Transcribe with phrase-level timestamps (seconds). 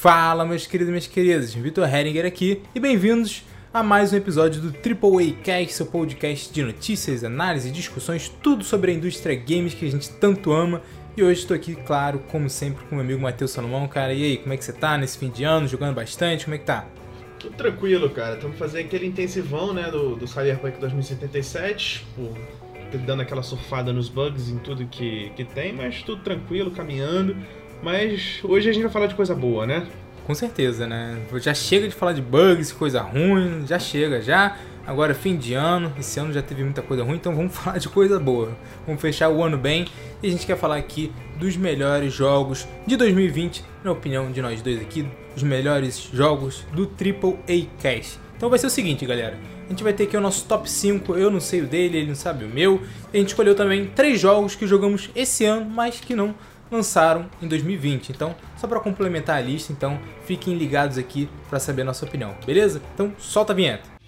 [0.00, 4.58] Fala, meus queridos e minhas queridas, Vitor Heringer aqui e bem-vindos a mais um episódio
[4.58, 9.84] do AAA Cast, seu podcast de notícias, análise, discussões, tudo sobre a indústria games que
[9.86, 10.80] a gente tanto ama.
[11.14, 13.86] E hoje estou aqui, claro, como sempre, com meu amigo Matheus Salomão.
[13.88, 15.68] Cara, e aí, como é que você tá nesse fim de ano?
[15.68, 16.46] Jogando bastante?
[16.46, 16.86] Como é que tá?
[17.38, 18.36] Tudo tranquilo, cara.
[18.36, 22.38] Estamos fazendo aquele intensivão, né, do, do Cyberpunk 2077, por,
[23.04, 27.36] dando aquela surfada nos bugs em tudo que, que tem, mas tudo tranquilo, caminhando.
[27.82, 29.86] Mas hoje a gente vai falar de coisa boa, né?
[30.26, 31.18] Com certeza, né?
[31.36, 34.56] Já chega de falar de bugs, coisa ruim, já chega, já.
[34.86, 37.88] Agora fim de ano, esse ano já teve muita coisa ruim, então vamos falar de
[37.88, 38.56] coisa boa.
[38.86, 39.86] Vamos fechar o ano bem
[40.22, 44.60] e a gente quer falar aqui dos melhores jogos de 2020, na opinião de nós
[44.60, 48.18] dois aqui, os melhores jogos do AAA Cash.
[48.36, 49.38] Então vai ser o seguinte, galera.
[49.66, 52.08] A gente vai ter aqui o nosso top 5, eu não sei o dele, ele
[52.08, 52.80] não sabe o meu.
[53.12, 56.34] A gente escolheu também três jogos que jogamos esse ano, mas que não
[56.70, 58.10] lançaram em 2020.
[58.10, 62.34] Então, só para complementar a lista, então fiquem ligados aqui para saber a nossa opinião,
[62.46, 62.80] beleza?
[62.94, 64.00] Então, solta a vinheta.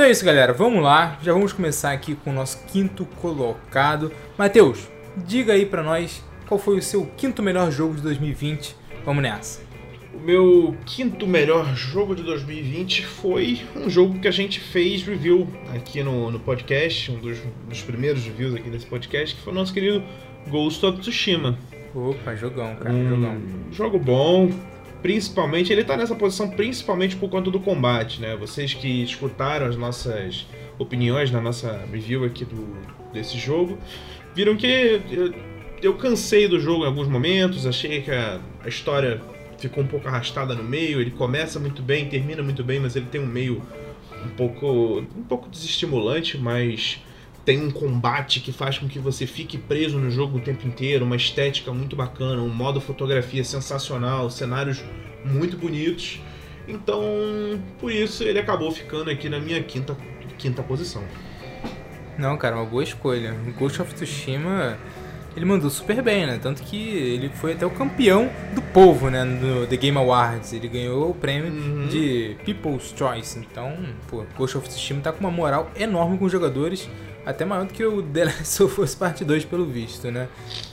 [0.00, 0.54] Então é isso, galera.
[0.54, 1.18] Vamos lá.
[1.22, 4.10] Já vamos começar aqui com o nosso quinto colocado.
[4.38, 8.74] Matheus, diga aí para nós qual foi o seu quinto melhor jogo de 2020.
[9.04, 9.69] Vamos nessa.
[10.12, 15.48] O meu quinto melhor jogo de 2020 foi um jogo que a gente fez review
[15.72, 19.56] aqui no, no podcast, um dos, dos primeiros reviews aqui desse podcast, que foi o
[19.56, 20.02] nosso querido
[20.48, 21.56] Ghost of Tsushima.
[21.94, 23.42] Opa, jogão, cara, um jogão.
[23.70, 24.50] Jogo bom,
[25.00, 28.36] principalmente, ele tá nessa posição principalmente por conta do combate, né?
[28.36, 30.44] Vocês que escutaram as nossas
[30.76, 32.76] opiniões na nossa review aqui do,
[33.12, 33.78] desse jogo,
[34.34, 35.32] viram que eu,
[35.80, 39.20] eu cansei do jogo em alguns momentos, achei que a, a história
[39.60, 41.00] ficou um pouco arrastada no meio.
[41.00, 43.62] Ele começa muito bem, termina muito bem, mas ele tem um meio
[44.24, 47.00] um pouco, um pouco desestimulante, mas
[47.44, 51.04] tem um combate que faz com que você fique preso no jogo o tempo inteiro,
[51.04, 54.82] uma estética muito bacana, um modo fotografia sensacional, cenários
[55.24, 56.20] muito bonitos.
[56.68, 57.02] Então,
[57.78, 59.96] por isso ele acabou ficando aqui na minha quinta,
[60.38, 61.02] quinta posição.
[62.18, 63.34] Não, cara, uma boa escolha.
[63.58, 64.78] Ghost of Tsushima
[65.36, 66.38] ele mandou super bem, né?
[66.42, 69.22] Tanto que ele foi até o campeão do povo, né?
[69.22, 70.52] No The Game Awards.
[70.52, 71.86] Ele ganhou o prêmio uhum.
[71.86, 73.38] de People's Choice.
[73.38, 73.76] Então,
[74.08, 76.88] pô, Ghost of Tsushima tá com uma moral enorme com os jogadores.
[77.24, 80.26] Até maior do que o The Last of Us Part 2, pelo visto, né?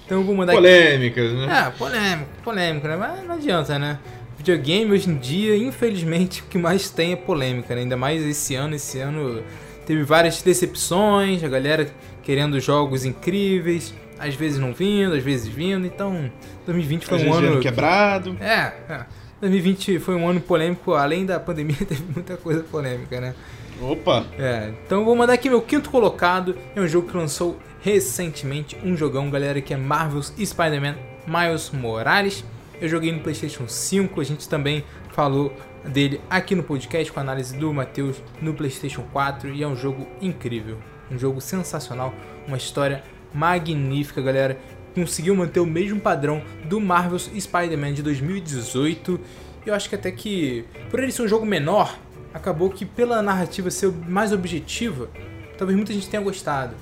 [0.06, 1.46] Então eu vou mandar Polêmicas, aqui...
[1.46, 1.48] né?
[1.50, 2.96] Ah, polêmico, polêmico, né?
[2.96, 4.00] Mas não adianta, né?
[4.38, 7.82] Videogame hoje em dia, infelizmente, o que mais tem é polêmica, né?
[7.82, 8.76] Ainda mais esse ano.
[8.76, 9.44] Esse ano
[9.86, 11.88] teve várias decepções, a galera
[12.24, 16.32] querendo jogos incríveis às vezes não vindo, às vezes vindo, então
[16.66, 18.38] 2020 foi às um ano quebrado.
[18.40, 19.06] É, é,
[19.42, 23.36] 2020 foi um ano polêmico, além da pandemia teve muita coisa polêmica, né?
[23.82, 24.26] Opa!
[24.40, 28.98] É, então vou mandar aqui meu quinto colocado, é um jogo que lançou recentemente, um
[28.98, 30.96] jogão, galera, que é Marvel's Spider-Man
[31.28, 32.44] Miles Morales.
[32.82, 35.54] Eu joguei no PlayStation 5, a gente também falou
[35.86, 39.76] dele aqui no podcast com a análise do Matheus no PlayStation 4 e é um
[39.76, 40.78] jogo incrível,
[41.10, 42.14] um jogo sensacional,
[42.48, 43.04] uma história
[43.38, 44.58] magnífica, galera.
[44.96, 49.20] Conseguiu manter o mesmo padrão do Marvel's Spider-Man de 2018.
[49.66, 51.96] Eu acho que até que, por ele ser um jogo menor,
[52.34, 55.10] acabou que pela narrativa ser mais objetiva,
[55.58, 56.74] talvez muita gente tenha gostado.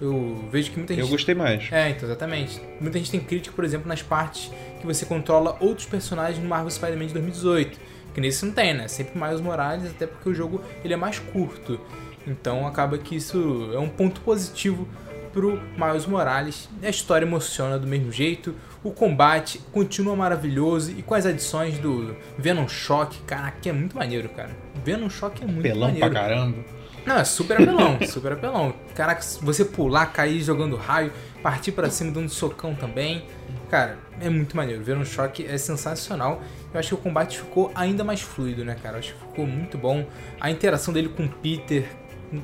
[0.00, 1.04] Eu vejo que muita gente.
[1.04, 1.70] Eu gostei mais.
[1.70, 2.60] É, então, exatamente.
[2.80, 4.50] Muita gente tem crítica, por exemplo, nas partes
[4.80, 7.78] que você controla outros personagens no Marvel Spider-Man de 2018.
[8.14, 8.88] Que nesse não tem, né?
[8.88, 11.78] Sempre mais Morales, até porque o jogo ele é mais curto.
[12.26, 14.88] Então acaba que isso é um ponto positivo
[15.32, 16.68] pro Miles Morales.
[16.82, 22.16] A história emociona do mesmo jeito, o combate continua maravilhoso e com as adições do
[22.38, 24.50] Venom Shock, caraca, é muito maneiro, cara.
[24.84, 26.10] Venom Shock é muito Pelão maneiro.
[26.10, 26.64] pra caramba.
[27.06, 28.74] Não, é super apelão, super apelão.
[28.94, 33.24] Caraca, você pular, cair jogando raio, partir para cima dando socão também.
[33.70, 34.82] Cara, é muito maneiro.
[34.82, 36.42] Venom Shock é sensacional.
[36.72, 38.96] Eu acho que o combate ficou ainda mais fluido, né, cara?
[38.96, 40.06] Eu acho que ficou muito bom.
[40.40, 41.88] A interação dele com o Peter,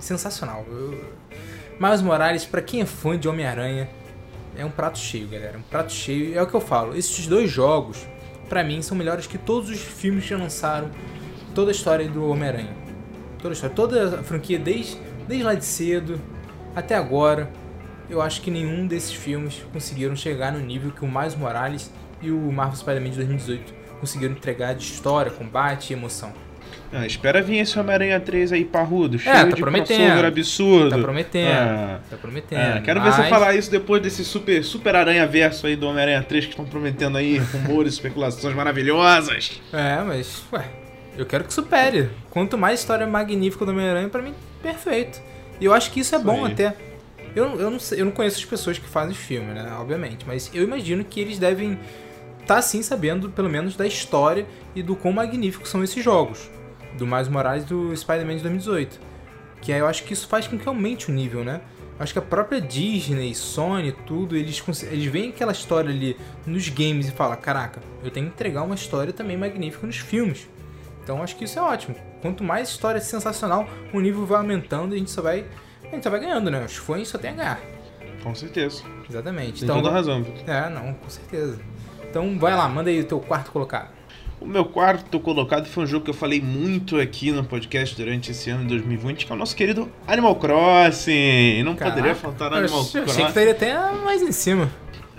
[0.00, 0.64] sensacional.
[0.68, 1.04] Eu
[1.78, 3.88] Miles Morales, para quem é fã de Homem-Aranha,
[4.56, 5.58] é um prato cheio, galera.
[5.58, 6.36] Um prato cheio.
[6.36, 6.96] É o que eu falo.
[6.96, 8.06] Esses dois jogos,
[8.48, 10.90] para mim, são melhores que todos os filmes que lançaram.
[11.54, 12.74] Toda a história do Homem-Aranha.
[13.38, 13.76] Toda a história.
[13.76, 14.96] Toda a franquia, desde,
[15.28, 16.18] desde lá de cedo
[16.74, 17.50] até agora.
[18.08, 21.90] Eu acho que nenhum desses filmes conseguiram chegar no nível que o Miles Morales
[22.22, 26.32] e o Marvel Spider-Man de 2018 conseguiram entregar de história, combate e emoção.
[26.98, 30.24] Ah, espera vir esse Homem-Aranha 3 aí parrudo, cheio é, tá de prometendo.
[30.24, 30.88] absurdo.
[30.90, 31.52] Tá prometendo.
[31.52, 32.58] Ah, tá prometendo.
[32.58, 33.16] Ah, quero mas...
[33.16, 36.50] ver você falar isso depois desse super, super aranha verso aí do Homem-Aranha 3 que
[36.52, 39.60] estão prometendo aí rumores, especulações maravilhosas.
[39.72, 40.64] É, mas, ué,
[41.18, 42.08] eu quero que supere.
[42.30, 44.32] Quanto mais história magnífica do Homem-Aranha, pra mim,
[44.62, 45.20] perfeito.
[45.60, 46.52] E eu acho que isso é Isso bom aí.
[46.52, 46.74] até.
[47.34, 49.70] Eu, eu, não sei, eu não conheço as pessoas que fazem os filmes, né?
[49.78, 50.24] Obviamente.
[50.26, 51.78] Mas eu imagino que eles devem
[52.40, 56.50] estar sim sabendo, pelo menos, da história e do quão magníficos são esses jogos.
[56.98, 59.00] Do Miles Morales do Spider-Man de 2018.
[59.60, 61.60] Que aí eu acho que isso faz com que aumente o nível, né?
[61.98, 66.16] Eu Acho que a própria Disney, Sony, tudo, eles, eles veem aquela história ali
[66.46, 70.48] nos games e falam: caraca, eu tenho que entregar uma história também magnífica nos filmes.
[71.02, 71.96] Então eu acho que isso é ótimo.
[72.20, 75.46] Quanto mais história sensacional, o nível vai aumentando e a gente só vai.
[75.84, 76.64] A gente só vai ganhando, né?
[76.64, 77.60] Os fãs só tem a ganhar.
[78.22, 78.82] Com certeza.
[79.08, 79.60] Exatamente.
[79.60, 81.60] Tem Então, toda a razão, é, não, com certeza.
[82.10, 83.95] Então vai lá, manda aí o teu quarto colocado.
[84.46, 88.30] O meu quarto colocado foi um jogo que eu falei muito aqui no podcast durante
[88.30, 91.64] esse ano de 2020, que é o nosso querido Animal Crossing.
[91.64, 93.10] Não Caraca, poderia faltar no eu Animal eu Crossing.
[93.10, 94.70] achei que estaria até mais em cima.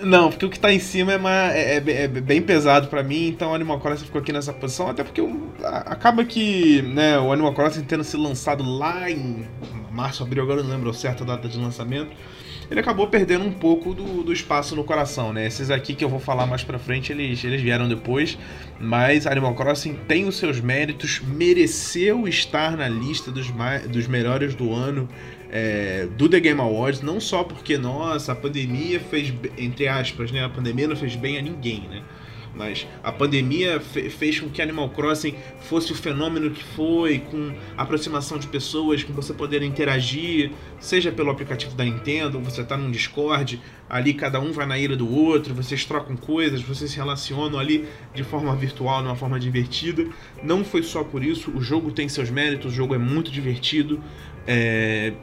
[0.02, 3.04] Não, porque o que tá em cima é, uma- é- é- é bem pesado pra
[3.04, 6.82] mim, então o Animal Crossing ficou aqui nessa posição, até porque o- a- acaba que
[6.84, 9.46] né, o Animal Crossing tendo sido lançado lá em
[9.92, 12.12] março, abril, agora eu não lembro a certa data de lançamento,
[12.70, 15.48] ele acabou perdendo um pouco do, do espaço no coração, né?
[15.48, 18.38] Esses aqui que eu vou falar mais pra frente, eles, eles vieram depois,
[18.80, 23.52] mas Animal Crossing tem os seus méritos, mereceu estar na lista dos,
[23.90, 25.08] dos melhores do ano,
[25.50, 30.44] é, do The Game Awards, não só porque, nossa, a pandemia fez, entre aspas, né?
[30.44, 32.02] A pandemia não fez bem a ninguém, né?
[32.58, 37.54] Mas a pandemia fe- fez com que Animal Crossing fosse o fenômeno que foi, com
[37.78, 42.90] aproximação de pessoas, com você poder interagir, seja pelo aplicativo da Nintendo, você tá num
[42.90, 47.60] Discord, ali cada um vai na ilha do outro, vocês trocam coisas, vocês se relacionam
[47.60, 50.08] ali de forma virtual, de uma forma divertida.
[50.44, 54.02] Não foi só por isso, o jogo tem seus méritos, o jogo é muito divertido.
[54.48, 55.14] É,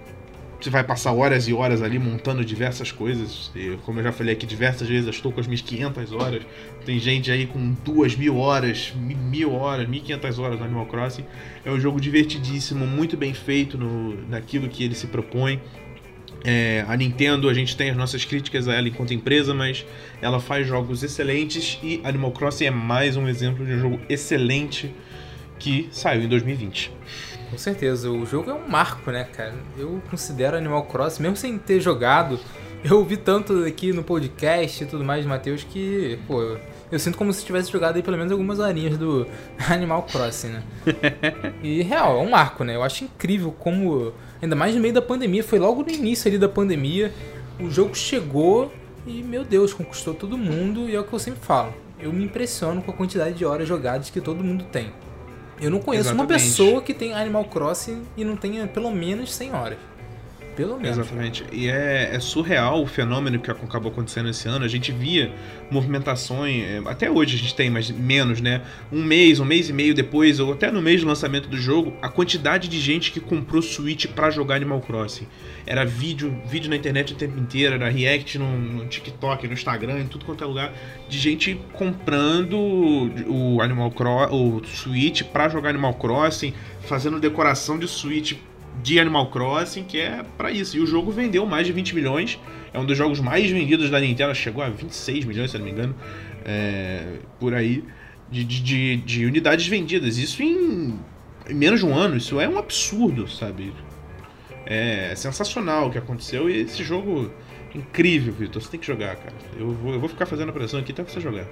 [0.61, 3.51] você vai passar horas e horas ali montando diversas coisas.
[3.55, 6.43] E, como eu já falei aqui diversas vezes, eu estou com as minhas 500 horas.
[6.87, 11.25] Tem gente aí com 2 mil horas, mi- mil horas, 1500 horas no Animal Crossing.
[11.65, 15.61] É um jogo divertidíssimo, muito bem feito no, naquilo que ele se propõe.
[16.47, 19.85] É, a Nintendo, a gente tem as nossas críticas a ela enquanto empresa, mas
[20.21, 24.95] ela faz jogos excelentes e Animal Crossing é mais um exemplo de um jogo excelente
[25.59, 26.93] que saiu em 2020.
[27.55, 29.55] Com certeza, o jogo é um marco, né, cara?
[29.79, 32.41] Eu considero Animal Crossing, mesmo sem ter jogado,
[32.83, 36.43] eu ouvi tanto aqui no podcast e tudo mais de Matheus que, pô,
[36.91, 39.25] eu, sinto como se tivesse jogado aí pelo menos algumas horinhas do
[39.71, 40.63] Animal Crossing, né?
[41.63, 42.75] E real, é um marco, né?
[42.75, 44.13] Eu acho incrível como,
[44.43, 47.13] ainda mais no meio da pandemia, foi logo no início ali da pandemia,
[47.61, 48.73] o jogo chegou
[49.07, 51.73] e, meu Deus, conquistou todo mundo e é o que eu sempre falo.
[52.01, 54.93] Eu me impressiono com a quantidade de horas jogadas que todo mundo tem.
[55.61, 56.43] Eu não conheço uma Exatamente.
[56.45, 59.79] pessoa que tem Animal Crossing e não tenha pelo menos 100 horas.
[60.57, 60.99] Pelo menos.
[60.99, 61.45] Exatamente.
[61.53, 64.65] E é, é surreal o fenômeno que acabou acontecendo esse ano.
[64.65, 65.33] A gente via
[65.71, 68.63] movimentações, é, até hoje a gente tem, mas menos, né?
[68.93, 71.93] Um mês, um mês e meio depois, ou até no mês do lançamento do jogo,
[72.01, 75.27] a quantidade de gente que comprou Switch pra jogar Animal Crossing.
[75.67, 80.01] Era vídeo, vídeo na internet o tempo inteiro, era react no, no TikTok, no Instagram,
[80.01, 80.73] em tudo quanto é lugar,
[81.09, 82.57] de gente comprando
[83.27, 88.35] o Animal Crossing, o Switch pra jogar Animal Crossing, fazendo decoração de Switch
[88.83, 90.77] de Animal Crossing, que é pra isso.
[90.77, 92.39] E o jogo vendeu mais de 20 milhões.
[92.73, 94.35] É um dos jogos mais vendidos da Nintendo.
[94.35, 95.95] Chegou a 26 milhões, se não me engano.
[96.45, 97.85] é, por aí.
[98.31, 100.17] De, de, de- de unidades vendidas.
[100.19, 100.99] Isso em,
[101.49, 102.17] em menos de um ano.
[102.17, 103.73] Isso é um absurdo, sabe?
[104.67, 106.49] É sensacional o que aconteceu.
[106.51, 107.31] E esse jogo.
[107.75, 108.63] Incrível, Vitor.
[108.63, 109.35] Você tem que jogar, cara.
[109.59, 111.45] Eu vou, eu vou ficar fazendo a pressão aqui até você jogar.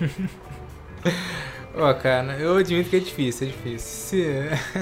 [1.74, 3.78] Ó, cara, eu admito que é difícil, é difícil.
[3.78, 4.26] Se,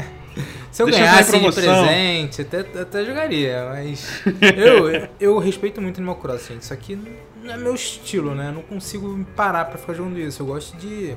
[0.70, 4.22] Se eu Deixa eu ganhasse de presente, até, até jogaria, mas.
[4.56, 6.62] eu, eu respeito muito Animal Crossing, gente.
[6.62, 6.98] Isso aqui
[7.42, 8.48] não é meu estilo, né?
[8.48, 10.42] Eu não consigo parar pra ficar jogando isso.
[10.42, 11.14] Eu gosto de.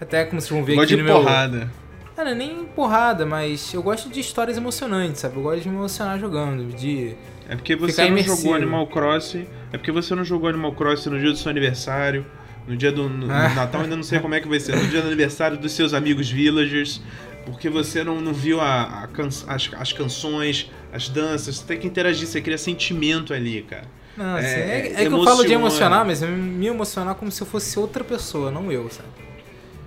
[0.00, 1.16] Até como vocês vão ver Gosto aqui de no meu.
[1.22, 1.70] porrada.
[2.14, 5.36] Cara, nem porrada, mas eu gosto de histórias emocionantes, sabe?
[5.36, 7.16] Eu gosto de me emocionar jogando, de.
[7.48, 8.36] É porque você não imersivo.
[8.36, 9.46] jogou Animal Crossing.
[9.72, 12.24] É porque você não jogou Animal Crossing no dia do seu aniversário.
[12.66, 13.48] No dia do no, no Ah.
[13.50, 14.74] Natal, ainda não sei como é que vai ser.
[14.76, 17.02] No dia do aniversário dos seus amigos villagers.
[17.44, 21.56] Porque você não, não viu a, a can- as, as canções, as danças.
[21.58, 23.86] Você tem que interagir, você cria sentimento ali, cara.
[24.16, 25.54] Não, É, assim, é, é, é que eu falo de emociona.
[25.54, 29.08] emocionar, mas é me emocionar como se eu fosse outra pessoa, não eu, sabe?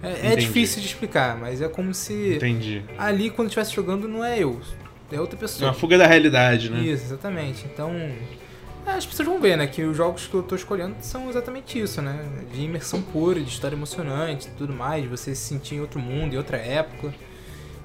[0.04, 2.84] É, é difícil de explicar, mas é como se Entendi.
[2.98, 4.60] ali quando estivesse jogando não é eu,
[5.12, 5.70] é outra É pessoa.
[5.72, 6.80] uma fuga da realidade, né?
[6.82, 7.66] Isso, exatamente.
[7.66, 7.92] Então,
[8.86, 11.80] é, as pessoas vão ver, né, que os jogos que eu tô escolhendo são exatamente
[11.82, 12.26] isso, né?
[12.54, 16.34] De imersão pura, de história emocionante, tudo mais, de você se sentir em outro mundo,
[16.34, 17.14] em outra época.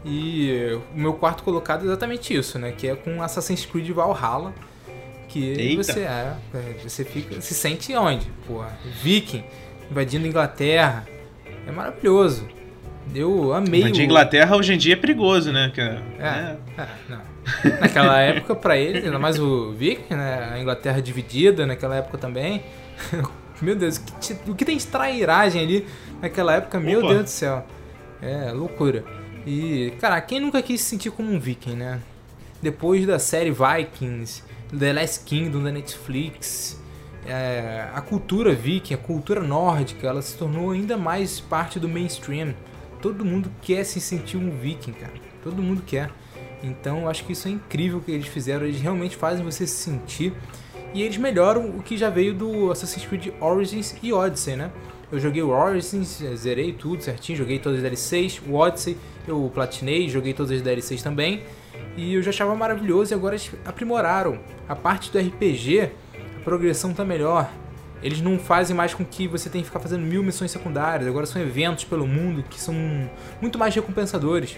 [0.04, 2.72] E o meu quarto colocado é exatamente isso, né?
[2.72, 4.52] Que é com Assassin's Creed Valhalla.
[5.28, 5.82] Que Eita.
[5.84, 8.26] você é, é, você fica, se sente onde?
[8.46, 9.44] Porra, viking,
[9.90, 11.06] invadindo Inglaterra.
[11.66, 12.46] É maravilhoso.
[13.14, 15.72] Eu amei Mas de o- Inglaterra hoje em dia é perigoso, né?
[15.74, 16.02] cara?
[16.18, 17.32] é, é, não.
[17.80, 20.50] Naquela época, para eles, ainda mais o Vic, né?
[20.52, 22.62] A Inglaterra dividida naquela época também.
[23.62, 25.86] Meu Deus, o que, o que tem de trairagem ali
[26.20, 26.78] naquela época?
[26.78, 27.08] Meu Opa.
[27.08, 27.64] Deus do céu.
[28.20, 29.04] É, loucura.
[29.46, 32.00] E, cara, quem nunca quis se sentir como um viking, né?
[32.60, 34.42] Depois da série Vikings,
[34.76, 36.80] The Last Kingdom da Netflix,
[37.26, 42.54] é, a cultura viking, a cultura nórdica, ela se tornou ainda mais parte do mainstream.
[43.00, 45.12] Todo mundo quer se sentir um viking, cara.
[45.42, 46.10] Todo mundo quer.
[46.62, 48.64] Então eu acho que isso é incrível que eles fizeram.
[48.64, 50.32] Eles realmente fazem você se sentir.
[50.94, 54.70] E eles melhoram o que já veio do Assassin's Creed Origins e Odyssey, né?
[55.12, 58.40] Eu joguei o Origins, zerei tudo certinho, joguei todas as DLCs.
[58.48, 58.96] O Odyssey
[59.28, 61.42] eu platinei, joguei todas as DLCs também.
[61.98, 64.38] E eu já achava maravilhoso e agora eles aprimoraram.
[64.66, 67.50] A parte do RPG, a progressão tá melhor.
[68.02, 71.06] Eles não fazem mais com que você tenha que ficar fazendo mil missões secundárias.
[71.06, 72.74] Agora são eventos pelo mundo que são
[73.38, 74.56] muito mais recompensadores.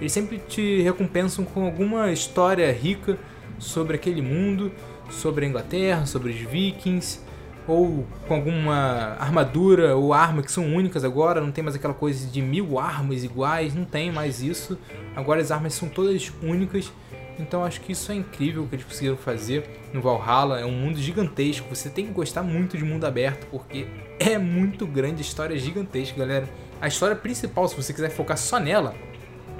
[0.00, 3.16] Eles sempre te recompensam com alguma história rica
[3.56, 4.72] sobre aquele mundo,
[5.10, 7.20] sobre a Inglaterra, sobre os vikings,
[7.66, 11.40] ou com alguma armadura ou arma que são únicas agora.
[11.40, 14.78] Não tem mais aquela coisa de mil armas iguais, não tem mais isso.
[15.14, 16.92] Agora as armas são todas únicas.
[17.38, 20.60] Então acho que isso é incrível o que eles conseguiram fazer no Valhalla.
[20.60, 21.74] É um mundo gigantesco.
[21.74, 23.86] Você tem que gostar muito de mundo aberto porque
[24.18, 26.48] é muito grande, a história é gigantesca, galera.
[26.80, 28.94] A história principal, se você quiser focar só nela,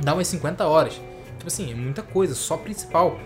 [0.02, 1.00] dá umas 50 horas.
[1.38, 3.18] Tipo assim, é muita coisa, só principal.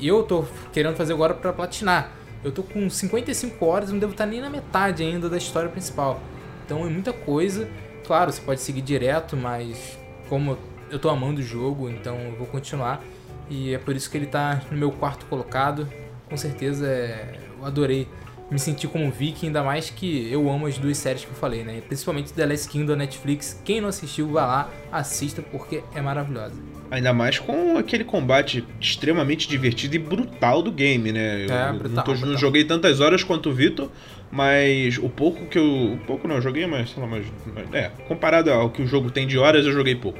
[0.00, 2.12] Eu tô querendo fazer agora pra platinar.
[2.42, 6.20] Eu tô com 55 horas, não devo estar nem na metade ainda da história principal.
[6.64, 7.68] Então é muita coisa.
[8.06, 10.56] Claro, você pode seguir direto, mas como
[10.90, 13.02] eu tô amando o jogo, então eu vou continuar.
[13.48, 15.88] E é por isso que ele tá no meu quarto colocado.
[16.28, 17.38] Com certeza é...
[17.58, 18.08] eu adorei
[18.50, 21.36] me sentir como um viking, ainda mais que eu amo as duas séries que eu
[21.36, 21.80] falei, né?
[21.86, 23.60] Principalmente The Last Kingdom da Netflix.
[23.64, 26.79] Quem não assistiu, vá lá, assista, porque é maravilhosa.
[26.90, 31.46] Ainda mais com aquele combate extremamente divertido e brutal do game, né?
[31.46, 33.88] Eu, É, brutal, não, tô- não joguei tantas horas quanto o Vitor,
[34.30, 35.92] mas o pouco que eu.
[35.94, 37.24] O pouco não, eu joguei, mas sei lá, mas.
[37.72, 40.18] É, comparado ao que o jogo tem de horas, eu joguei pouco.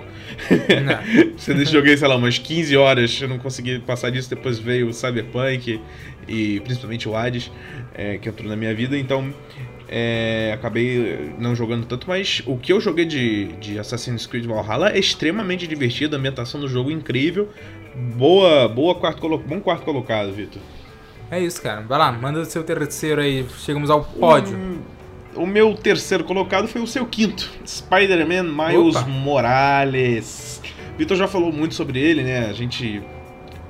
[1.36, 4.88] Se eu joguei, sei lá, umas 15 horas, eu não consegui passar disso, depois veio
[4.88, 5.80] o Cyberpunk
[6.28, 7.50] e principalmente o Hades,
[7.94, 9.32] é, que entrou na minha vida, então
[9.92, 14.90] é, acabei não jogando tanto, mas o que eu joguei de, de Assassin's Creed Valhalla
[14.90, 17.48] é extremamente divertido, a ambientação do jogo é incrível,
[18.16, 20.62] boa, boa quarto colo- bom quarto colocado, Vitor.
[21.30, 21.80] É isso, cara.
[21.82, 23.44] Vai lá, manda o seu terceiro aí.
[23.58, 24.56] Chegamos ao pódio.
[25.36, 29.06] O, o meu terceiro colocado foi o seu quinto, Spider-Man Miles Opa.
[29.06, 30.60] Morales.
[30.98, 32.46] Vitor já falou muito sobre ele, né?
[32.48, 33.00] A gente,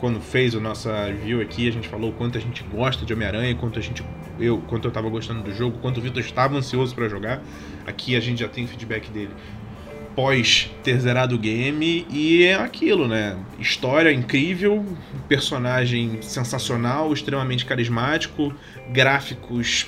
[0.00, 3.54] quando fez a nossa review aqui, a gente falou quanto a gente gosta de Homem-Aranha,
[3.54, 4.02] quanto a gente,
[4.38, 7.42] eu, quanto eu tava gostando do jogo, quanto o Vitor estava ansioso pra jogar.
[7.87, 9.30] Aqui a gente já tem feedback dele
[10.16, 13.37] pós ter zerado o game e é aquilo, né?
[13.59, 14.85] História incrível,
[15.28, 18.52] personagem sensacional, extremamente carismático,
[18.90, 19.87] gráficos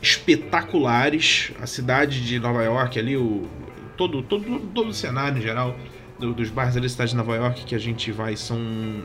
[0.00, 3.48] espetaculares, a cidade de Nova York ali, o
[3.96, 5.74] todo todo todo o cenário em geral
[6.18, 8.58] do- dos bairros da cidade de Nova York que a gente vai são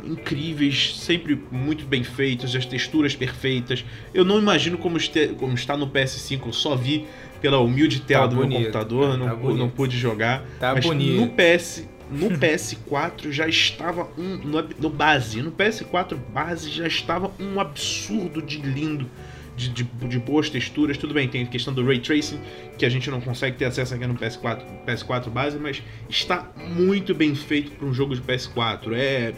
[0.04, 3.84] incríveis, sempre muito bem feitos, as texturas perfeitas.
[4.14, 7.06] Eu não imagino como, este, como está no PS5, eu só vi
[7.42, 9.58] pela humilde tela Tá do bonito, meu computador, tá não, bonito.
[9.60, 10.44] não pude jogar.
[10.60, 11.20] Tá mas bonito.
[11.22, 17.32] no PS, no PS4 já estava um no, no base, no PS4 base já estava
[17.40, 19.10] um absurdo de lindo.
[19.56, 22.40] De, de, de boas texturas, tudo bem, tem a questão do Ray Tracing,
[22.76, 27.14] que a gente não consegue ter acesso aqui no PS4, PS4 base, mas está muito
[27.14, 28.94] bem feito para um jogo de PS4.
[28.96, 29.34] É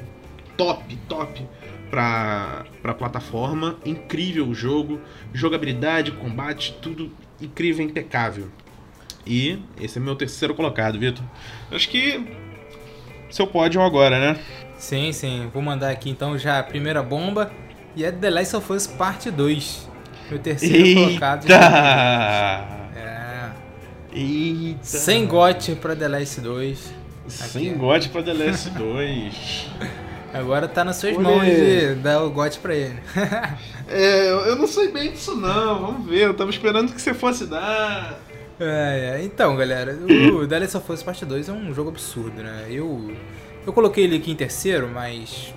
[0.55, 1.45] top, top
[1.89, 5.01] para para plataforma, incrível o jogo,
[5.33, 8.49] jogabilidade, combate, tudo incrível, impecável.
[9.25, 11.23] E esse é meu terceiro colocado, Vitor.
[11.71, 12.23] Acho que
[13.29, 14.39] seu pódio agora, né?
[14.77, 15.49] Sim, sim.
[15.53, 17.51] Vou mandar aqui então já a primeira bomba.
[17.95, 19.89] E é The Last of Us Parte 2.
[20.29, 21.43] Meu terceiro colocado.
[21.43, 22.75] Eita!
[22.95, 23.49] É.
[24.13, 24.79] Eita!
[24.83, 26.93] Sem gote pra The Last 2.
[27.27, 27.77] Sem Aqui.
[27.77, 29.69] God pra The Last 2.
[30.33, 31.23] Agora tá nas suas Olê.
[31.23, 32.99] mãos de dar o gote pra ele.
[33.87, 36.21] É, eu não sei bem disso não, vamos ver.
[36.23, 38.19] Eu tava esperando que você fosse dar.
[38.59, 39.23] É, é.
[39.23, 39.93] Então, galera,
[40.33, 42.65] o The Last of Us Parte 2 é um jogo absurdo, né?
[42.67, 43.11] Eu,
[43.63, 45.53] eu coloquei ele aqui em terceiro, mas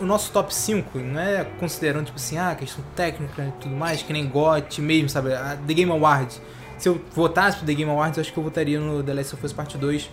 [0.00, 4.02] o nosso top 5 não é considerando, tipo assim, ah, questão técnica e tudo mais,
[4.02, 5.32] que nem GOT mesmo, sabe?
[5.32, 6.40] A The Game Awards.
[6.78, 9.34] Se eu votasse pro The Game Awards, eu acho que eu votaria no The Last
[9.34, 10.10] of Us Parte 2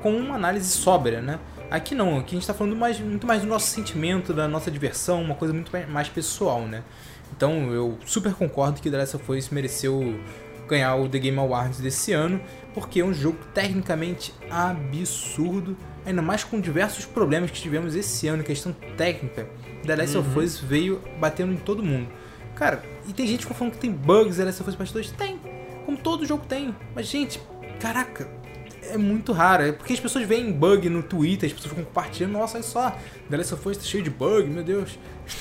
[0.00, 1.38] com uma análise sóbria, né?
[1.70, 4.70] Aqui não, aqui a gente tá falando mais, muito mais do nosso sentimento, da nossa
[4.70, 6.82] diversão, uma coisa muito mais pessoal, né?
[7.34, 10.18] Então eu super concordo que The Last of Us mereceu
[10.68, 12.40] ganhar o The Game Awards desse ano,
[12.74, 18.42] porque é um jogo tecnicamente absurdo ainda mais com diversos problemas que tivemos esse ano,
[18.42, 19.48] questão técnica,
[19.86, 22.08] The Last of Us veio batendo em todo mundo.
[22.54, 24.92] Cara, e tem gente que ficou falando que tem bugs The Last of Us Part
[24.92, 25.10] 2.
[25.12, 25.38] Tem,
[25.84, 26.74] como todo jogo tem.
[26.94, 27.40] Mas, gente,
[27.80, 28.28] caraca,
[28.82, 29.64] é muito raro.
[29.64, 32.32] É porque as pessoas veem bug no Twitter, as pessoas ficam compartilhando.
[32.32, 32.90] Nossa, olha só,
[33.30, 34.98] The Last of Us tá cheio de bug, meu Deus.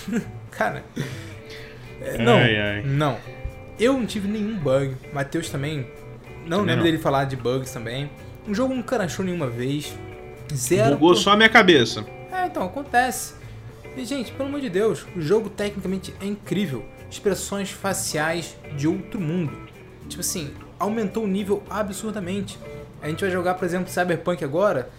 [0.50, 0.84] Cara,
[2.01, 2.84] é, não, Ai, ai.
[2.84, 3.18] não.
[3.80, 4.96] Eu não tive nenhum bug.
[5.13, 5.88] Matheus também.
[6.46, 6.84] Não Também lembro não.
[6.84, 8.10] dele falar de bugs também.
[8.48, 9.94] O jogo não crashou nenhuma vez.
[10.55, 10.96] Zero.
[10.96, 12.05] Bugou só a minha cabeça.
[12.31, 13.34] É, então, acontece.
[13.96, 16.86] E, gente, pelo amor de Deus, o jogo tecnicamente é incrível.
[17.10, 19.70] Expressões faciais de outro mundo.
[20.08, 22.58] Tipo assim, aumentou o nível absurdamente.
[23.01, 24.89] A gente vai jogar, por exemplo, Cyberpunk agora.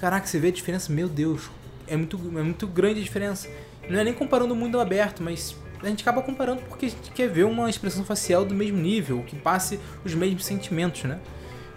[0.00, 0.92] Caraca, você vê a diferença?
[0.92, 1.50] Meu Deus,
[1.88, 3.48] é muito, é muito grande a diferença.
[3.88, 7.10] Não é nem comparando o mundo aberto, mas a gente acaba comparando porque a gente
[7.12, 11.18] quer ver uma expressão facial do mesmo nível, que passe os mesmos sentimentos, né?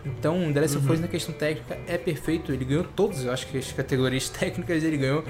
[0.05, 2.51] Então, The Last of Us na questão técnica é perfeito.
[2.51, 5.23] Ele ganhou todas, eu acho que as categorias técnicas ele ganhou.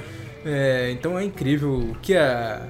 [0.46, 2.68] É, então é incrível o que a,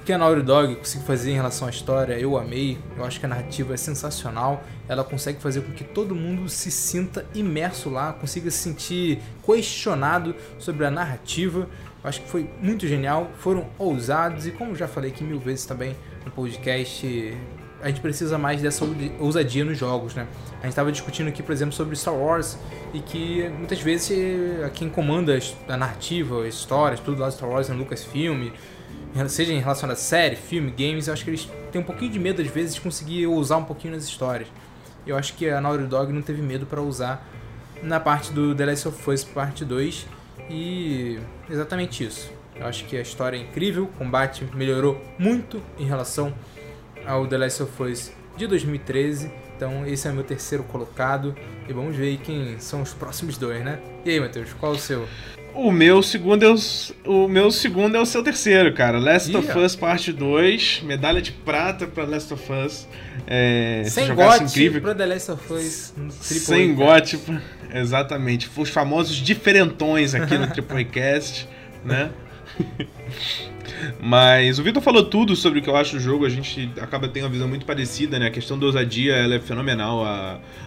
[0.00, 2.18] o que a Naughty Dog conseguiu fazer em relação à história.
[2.18, 2.78] Eu amei.
[2.96, 4.62] Eu acho que a narrativa é sensacional.
[4.88, 10.34] Ela consegue fazer com que todo mundo se sinta imerso lá, consiga se sentir questionado
[10.58, 11.68] sobre a narrativa.
[12.02, 13.30] Eu acho que foi muito genial.
[13.38, 17.36] Foram ousados e, como já falei aqui mil vezes também no podcast,
[17.82, 18.84] a gente precisa mais dessa
[19.18, 20.26] ousadia nos jogos, né?
[20.58, 22.58] A gente estava discutindo aqui, por exemplo, sobre Star Wars
[22.92, 24.10] e que muitas vezes
[24.74, 28.50] quem comanda a narrativa, as histórias, tudo lá do Star Wars no Lucasfilm,
[29.28, 32.18] seja em relação a série, filme, games, eu acho que eles têm um pouquinho de
[32.18, 34.48] medo às vezes de conseguir ousar um pouquinho nas histórias.
[35.06, 37.26] Eu acho que a Naughty Dog não teve medo para usar
[37.82, 40.06] na parte do The Last of Us Parte 2
[40.50, 41.18] e
[41.48, 42.30] exatamente isso.
[42.54, 46.34] Eu acho que a história é incrível, o combate melhorou muito em relação
[47.06, 49.30] ao The Last of Us de 2013.
[49.56, 51.34] Então esse é o meu terceiro colocado.
[51.68, 53.78] E vamos ver aí quem são os próximos dois, né?
[54.04, 55.06] E aí, Matheus, qual é o seu?
[55.52, 58.98] O meu segundo é o, o meu segundo é o seu terceiro, cara.
[59.00, 59.58] Last of.
[59.58, 62.86] Us Parte 2, medalha de prata pra Last of Us.
[63.26, 64.80] É, Sem gote incrível.
[64.80, 67.42] pra The Last of Us no Triple Sem gote, pra-
[67.74, 68.48] exatamente.
[68.56, 71.48] Os famosos diferentões aqui no Triple Cast,
[71.84, 72.10] né?
[74.00, 77.08] Mas o Vitor falou tudo sobre o que eu acho do jogo, a gente acaba
[77.08, 78.26] tendo uma visão muito parecida, né?
[78.26, 80.04] A questão da ousadia ela é fenomenal.
[80.04, 80.20] A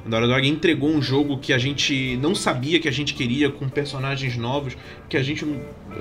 [0.05, 3.49] a Naughty Dog entregou um jogo que a gente não sabia que a gente queria,
[3.49, 4.75] com personagens novos,
[5.07, 5.45] que a gente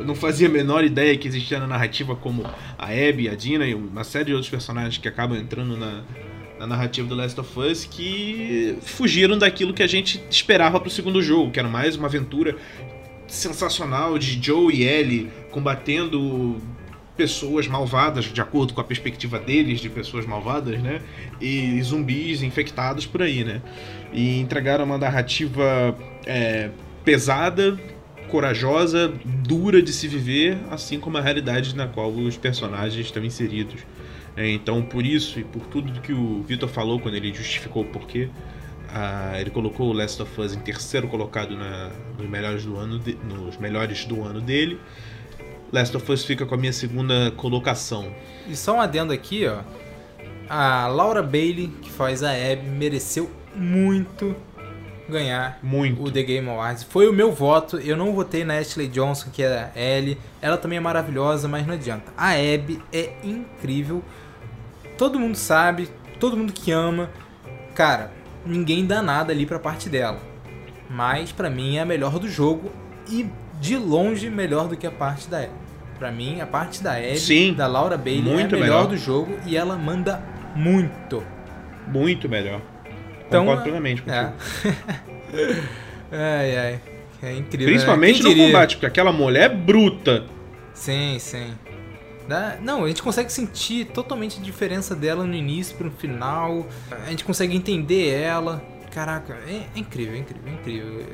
[0.04, 2.44] não, fazia a menor ideia que existia na narrativa, como
[2.78, 6.02] a Abby, a Dina e uma série de outros personagens que acabam entrando na,
[6.58, 11.22] na narrativa do Last of Us que fugiram daquilo que a gente esperava pro segundo
[11.22, 12.56] jogo, que era mais uma aventura
[13.28, 16.56] sensacional de Joe e Ellie combatendo
[17.16, 21.00] pessoas malvadas, de acordo com a perspectiva deles, de pessoas malvadas, né?
[21.40, 23.60] E zumbis infectados por aí, né?
[24.12, 25.96] E entregaram uma narrativa
[26.26, 26.70] é,
[27.04, 27.78] pesada,
[28.28, 33.80] corajosa, dura de se viver, assim como a realidade na qual os personagens estão inseridos.
[34.34, 37.86] É, então, por isso e por tudo que o Vitor falou quando ele justificou o
[37.86, 38.30] porquê,
[39.38, 43.16] ele colocou o Last of Us em terceiro colocado na- nos, melhores do ano de-
[43.24, 44.78] nos melhores do ano dele.
[45.72, 48.12] Last of Us fica com a minha segunda colocação.
[48.46, 49.60] E só um adendo aqui, ó.
[50.48, 54.36] A Laura Bailey, que faz a Abby, mereceu muito
[55.08, 56.02] ganhar Muito.
[56.02, 56.82] o The Game Awards.
[56.84, 57.78] Foi o meu voto.
[57.78, 60.18] Eu não votei na Ashley Johnson, que é a Ellie.
[60.40, 62.12] Ela também é maravilhosa, mas não adianta.
[62.16, 64.02] A Abby é incrível.
[64.96, 67.10] Todo mundo sabe, todo mundo que ama.
[67.74, 68.12] Cara,
[68.44, 70.20] ninguém dá nada ali pra parte dela.
[70.88, 72.70] Mas pra mim é a melhor do jogo
[73.08, 73.26] e
[73.60, 75.61] de longe melhor do que a parte da Abby.
[76.02, 78.86] Pra mim, a parte da Abby, Sim, da Laura Bailey é a muito melhor, melhor.
[78.88, 80.20] do jogo e ela manda
[80.56, 81.22] muito.
[81.86, 82.60] Muito melhor.
[83.28, 84.32] Então, Concordo plenamente contigo.
[85.32, 85.54] É.
[86.10, 86.80] ai, ai.
[87.22, 87.68] É incrível.
[87.68, 88.30] Principalmente né?
[88.30, 90.24] no combate, porque aquela mulher é bruta.
[90.74, 91.54] Sim, sim.
[92.60, 96.66] Não, a gente consegue sentir totalmente a diferença dela no início pro final.
[97.06, 98.60] A gente consegue entender ela.
[98.90, 101.06] Caraca, é, é incrível, é incrível, é incrível.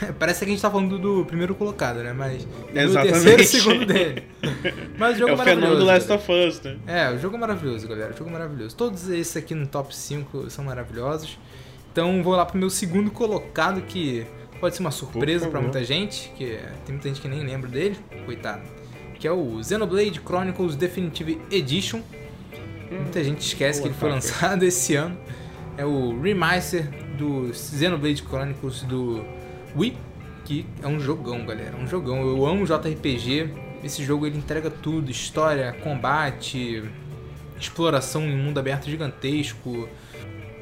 [0.18, 2.12] Parece que a gente tá falando do primeiro colocado, né?
[2.12, 3.12] Mas do Exatamente.
[3.12, 4.22] terceiro e segundo dele.
[4.98, 5.76] Mas o jogo é o maravilhoso.
[5.76, 6.76] do Last of Us, né?
[6.86, 8.12] É, o jogo é maravilhoso, galera.
[8.12, 8.76] O jogo é maravilhoso.
[8.76, 11.38] Todos esses aqui no top 5 são maravilhosos.
[11.92, 14.26] Então vou lá pro meu segundo colocado, que
[14.60, 15.60] pode ser uma surpresa favor.
[15.62, 18.62] muita gente, que tem muita gente que nem lembra dele, coitado.
[19.18, 22.00] Que é o Xenoblade Chronicles Definitive Edition.
[22.90, 25.16] Muita gente esquece que ele foi Boa, lançado esse ano.
[25.76, 29.24] É o remaster do Xenoblade Chronicles do
[29.76, 29.96] Wii,
[30.44, 31.76] que é um jogão, galera.
[31.76, 32.20] Um jogão.
[32.20, 33.50] Eu amo JRPG.
[33.82, 36.82] Esse jogo ele entrega tudo: história, combate,
[37.58, 39.88] exploração em um mundo aberto gigantesco.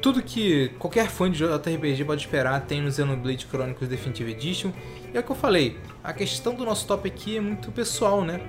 [0.01, 4.71] tudo que qualquer fã de JRPG pode esperar tem no Xenoblade Chronicles Definitive Edition.
[5.13, 8.23] E é o que eu falei, a questão do nosso top aqui é muito pessoal,
[8.23, 8.39] né?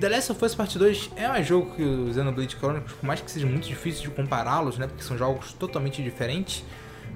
[0.00, 3.20] The Last of Us Part 2 é mais jogo que o Xenoblade Chronicles, por mais
[3.20, 4.86] que seja muito difícil de compará-los, né?
[4.86, 6.64] Porque são jogos totalmente diferentes,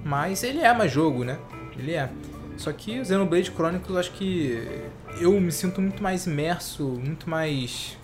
[0.05, 1.39] mas ele é mais jogo, né?
[1.79, 2.11] Ele é.
[2.57, 4.67] Só que o Xenoblade Chronicles, eu acho que
[5.21, 7.97] eu me sinto muito mais imerso, muito mais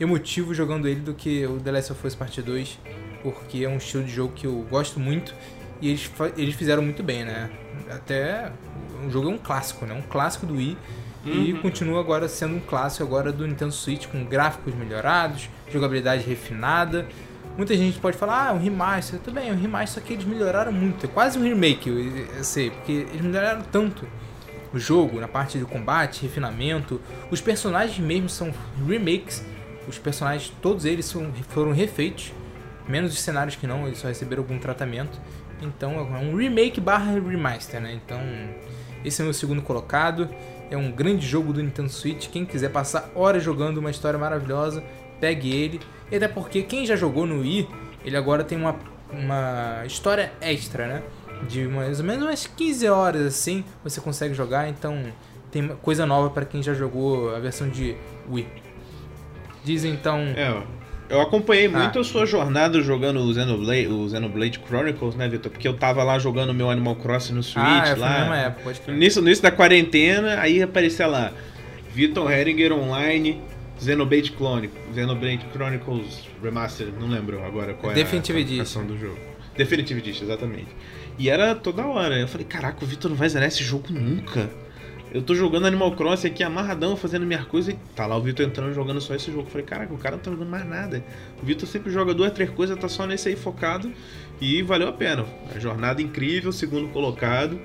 [0.00, 2.78] emotivo jogando ele do que o The Last of Us Part 2,
[3.22, 5.34] porque é um estilo de jogo que eu gosto muito
[5.80, 7.50] e eles, eles fizeram muito bem, né?
[7.90, 8.50] Até
[9.06, 9.94] o jogo é um clássico, né?
[9.94, 10.76] Um clássico do Wii
[11.26, 11.44] uhum.
[11.44, 17.06] e continua agora sendo um clássico agora do Nintendo Switch com gráficos melhorados, jogabilidade refinada.
[17.58, 19.18] Muita gente pode falar, ah, é um remaster.
[19.18, 21.06] Tudo bem, é um remaster, só que eles melhoraram muito.
[21.06, 24.06] É quase um remake, eu, sei, porque eles melhoraram tanto
[24.72, 27.00] o jogo, na parte de combate, refinamento.
[27.32, 28.54] Os personagens mesmo são
[28.86, 29.44] remakes.
[29.88, 32.32] Os personagens, todos eles são, foram refeitos.
[32.86, 35.18] Menos os cenários que não, eles só receberam algum tratamento.
[35.60, 37.92] Então é um remake barra remaster, né?
[37.92, 38.20] Então
[39.04, 40.28] esse é o meu segundo colocado.
[40.70, 42.28] É um grande jogo do Nintendo Switch.
[42.28, 44.84] Quem quiser passar horas jogando uma história maravilhosa,
[45.20, 45.80] pegue ele.
[46.10, 47.68] E até porque quem já jogou no Wii,
[48.04, 48.76] ele agora tem uma,
[49.12, 51.02] uma história extra, né?
[51.48, 54.68] De mais ou menos umas 15 horas assim, você consegue jogar.
[54.68, 55.04] Então
[55.50, 57.96] tem coisa nova para quem já jogou a versão de
[58.30, 58.46] Wii.
[59.64, 60.18] Diz então.
[60.36, 60.62] É,
[61.08, 61.70] eu acompanhei ah.
[61.70, 65.50] muito a sua jornada jogando o Xenoblade, o Xenoblade Chronicles, né, Vitor?
[65.50, 68.24] Porque eu tava lá jogando meu Animal Crossing no Switch ah, é, lá.
[68.26, 71.32] Na época, pode início, no início da quarentena, aí aparecia lá.
[71.94, 73.40] Vitor Heringer Online,
[73.78, 79.18] Xenoblade Chronicles, Xenoblade Chronicles Remastered, não lembro agora qual é Definitive a Edition do jogo.
[79.56, 80.68] Definitive Edition, exatamente.
[81.18, 82.18] E era toda hora.
[82.18, 84.48] Eu falei, caraca, o Vitor não vai zerar esse jogo nunca.
[85.12, 88.44] Eu tô jogando Animal Crossing aqui amarradão, fazendo minha coisa e tá lá o Vitor
[88.44, 89.44] entrando jogando só esse jogo.
[89.44, 91.02] Eu falei, caraca, o cara não tá jogando mais nada.
[91.42, 93.90] O Vitor sempre joga duas, três coisas, tá só nesse aí focado
[94.40, 95.24] e valeu a pena.
[95.54, 97.58] A jornada incrível, segundo colocado.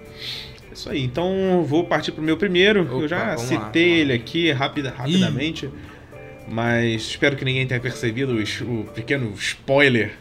[0.72, 1.04] É isso aí.
[1.04, 2.84] Então vou partir pro meu primeiro.
[2.84, 5.72] Opa, eu já citei lá, ele aqui rapida, rapidamente, Ih.
[6.48, 10.14] Mas espero que ninguém tenha percebido o, pequeno spoiler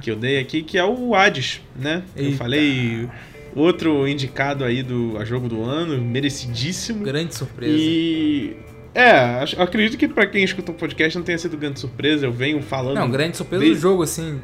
[0.00, 2.02] que eu dei aqui, que é o Hades, né?
[2.16, 2.30] Eita.
[2.30, 3.08] Eu falei
[3.54, 7.04] Outro indicado aí do a jogo do ano, merecidíssimo.
[7.04, 7.76] Grande surpresa.
[7.76, 8.56] E
[8.94, 12.62] é, acredito que para quem escuta o podcast não tenha sido grande surpresa, eu venho
[12.62, 12.96] falando.
[12.96, 14.40] Não, grande surpresa do jogo, assim.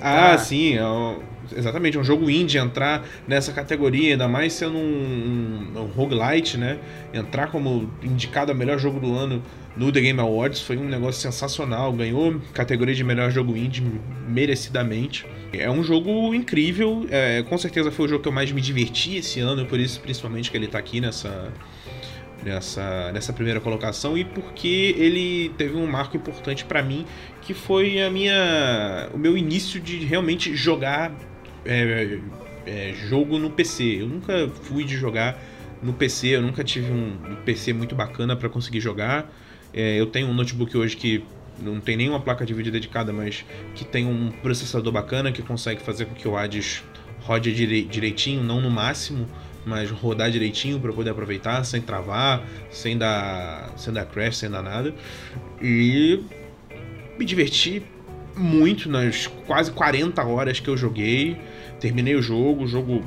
[0.00, 0.38] ah, tá...
[0.38, 1.20] sim, é um,
[1.56, 6.78] exatamente, um jogo indie entrar nessa categoria, ainda mais sendo um, um, um roguelite, né?
[7.12, 9.42] Entrar como indicado a melhor jogo do ano
[9.78, 13.82] no The Game Awards foi um negócio sensacional, ganhou categoria de melhor jogo indie
[14.26, 15.24] merecidamente.
[15.52, 19.16] É um jogo incrível, é, com certeza foi o jogo que eu mais me diverti
[19.16, 21.52] esse ano, por isso principalmente que ele tá aqui nessa,
[22.44, 27.06] nessa, nessa primeira colocação e porque ele teve um marco importante para mim,
[27.40, 31.12] que foi a minha, o meu início de realmente jogar
[31.64, 32.18] é,
[32.66, 34.02] é, jogo no PC.
[34.02, 35.40] Eu nunca fui de jogar
[35.80, 39.32] no PC, eu nunca tive um PC muito bacana para conseguir jogar.
[39.72, 41.24] É, eu tenho um notebook hoje que
[41.60, 45.82] não tem nenhuma placa de vídeo dedicada, mas que tem um processador bacana que consegue
[45.82, 46.82] fazer com que o Hades
[47.20, 49.26] rode direitinho, não no máximo,
[49.66, 54.62] mas rodar direitinho para poder aproveitar, sem travar, sem dar, sem dar crash, sem dar
[54.62, 54.94] nada.
[55.60, 56.22] E
[57.18, 57.82] me diverti
[58.36, 61.36] muito nas quase 40 horas que eu joguei.
[61.80, 63.04] Terminei o jogo, o jogo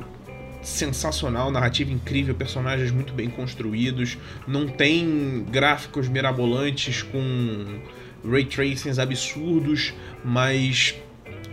[0.62, 7.80] sensacional, narrativa incrível, personagens muito bem construídos, não tem gráficos mirabolantes com
[8.24, 9.92] ray tracings absurdos,
[10.24, 10.94] mas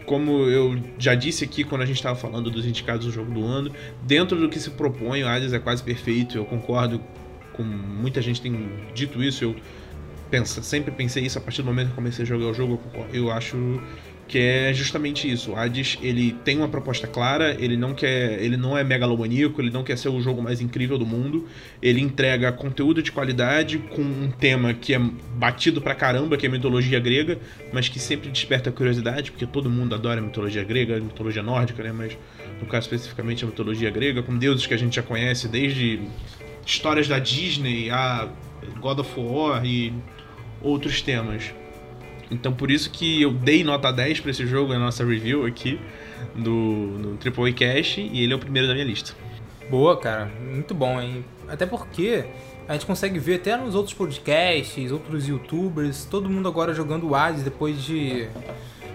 [0.05, 3.45] como eu já disse aqui quando a gente estava falando dos indicados do jogo do
[3.45, 3.71] ano,
[4.03, 6.35] dentro do que se propõe, o Hades é quase perfeito.
[6.35, 6.99] Eu concordo
[7.53, 9.43] com muita gente tem dito isso.
[9.43, 9.55] Eu
[10.31, 12.79] penso, sempre pensei isso a partir do momento que comecei a jogar o jogo.
[12.93, 13.79] Eu, eu acho
[14.29, 15.51] que é justamente isso.
[15.51, 19.71] O Hades, ele tem uma proposta clara, ele não quer, ele não é megalomaníaco, ele
[19.71, 21.47] não quer ser o jogo mais incrível do mundo.
[21.81, 26.49] Ele entrega conteúdo de qualidade com um tema que é batido pra caramba, que é
[26.49, 27.39] mitologia grega,
[27.73, 32.15] mas que sempre desperta curiosidade, porque todo mundo adora mitologia grega, mitologia nórdica, né, mas
[32.61, 36.01] no caso especificamente a mitologia grega, com deuses que a gente já conhece desde
[36.63, 38.29] histórias da Disney a
[38.79, 39.91] God of War e
[40.61, 41.51] outros temas.
[42.31, 45.79] Então por isso que eu dei nota 10 para esse jogo, a nossa review aqui
[46.35, 49.13] do, no Triple Cash, e ele é o primeiro da minha lista.
[49.69, 50.31] Boa, cara.
[50.51, 51.23] Muito bom, hein?
[51.47, 52.25] Até porque
[52.67, 57.15] a gente consegue ver até nos outros podcasts, outros youtubers, todo mundo agora jogando o
[57.15, 58.27] Hades depois de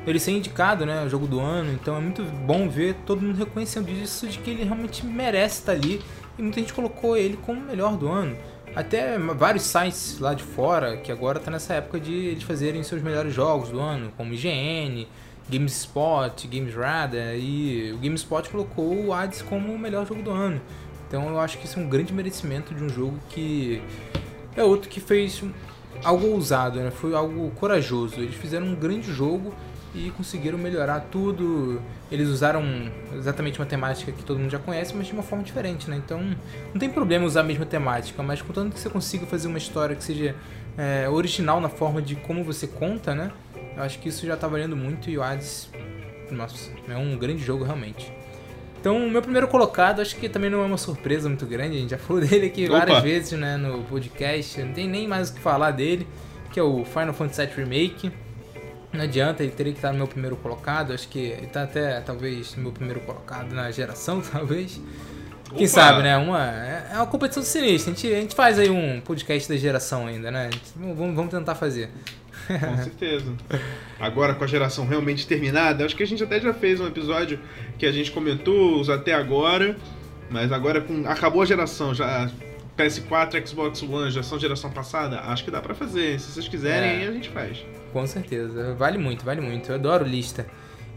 [0.07, 1.73] ele ser indicado, né, o jogo do ano.
[1.73, 5.73] Então é muito bom ver todo mundo reconhecendo isso de que ele realmente merece estar
[5.73, 6.01] ali
[6.38, 8.37] e muita gente colocou ele como o melhor do ano.
[8.76, 13.00] Até vários sites lá de fora que agora tá nessa época de, de fazerem seus
[13.02, 15.06] melhores jogos do ano, como IGN
[15.48, 20.60] GameSpot, GamesRadar e o GameSpot colocou o Hades como o melhor jogo do ano.
[21.06, 23.80] Então eu acho que isso é um grande merecimento de um jogo que
[24.56, 25.42] é outro que fez
[26.02, 26.90] algo ousado, né?
[26.90, 28.16] Foi algo corajoso.
[28.20, 29.54] Eles fizeram um grande jogo
[29.94, 31.80] e conseguiram melhorar tudo.
[32.11, 32.62] Eles usaram
[33.14, 35.96] exatamente uma temática que todo mundo já conhece, mas de uma forma diferente, né?
[35.96, 36.20] Então
[36.72, 39.94] não tem problema usar a mesma temática, mas contanto que você consiga fazer uma história
[39.94, 40.35] que seja
[40.76, 43.30] é, original na forma de como você conta, né?
[43.76, 45.70] Eu acho que isso já tá valendo muito e o Hades,
[46.30, 48.12] nossa, é um grande jogo realmente.
[48.80, 51.80] Então, o meu primeiro colocado, acho que também não é uma surpresa muito grande, a
[51.80, 52.80] gente já falou dele aqui Opa.
[52.80, 56.07] várias vezes né, no podcast, não tem nem mais o que falar dele,
[56.52, 58.12] que é o Final Fantasy VII Remake.
[58.94, 62.00] Não adianta, ele teria que estar no meu primeiro colocado, acho que ele tá até,
[62.00, 64.80] talvez, no meu primeiro colocado na geração, talvez.
[65.48, 65.68] Quem Opa.
[65.68, 66.16] sabe, né?
[66.16, 67.92] Uma, é, é uma competição sinistra.
[67.92, 70.50] A gente, a gente faz aí um podcast da geração ainda, né?
[70.52, 71.90] Gente, vamos, vamos tentar fazer.
[72.46, 73.33] Com certeza.
[73.98, 77.38] Agora com a geração realmente terminada, acho que a gente até já fez um episódio
[77.78, 79.76] que a gente comentou os até agora,
[80.30, 82.30] mas agora com acabou a geração, já
[82.76, 86.18] PS4, Xbox One já são geração passada, acho que dá para fazer.
[86.20, 87.09] Se vocês quiserem, é.
[87.09, 87.64] a gente faz.
[87.94, 88.74] Com certeza.
[88.74, 89.70] Vale muito, vale muito.
[89.70, 90.44] Eu adoro lista.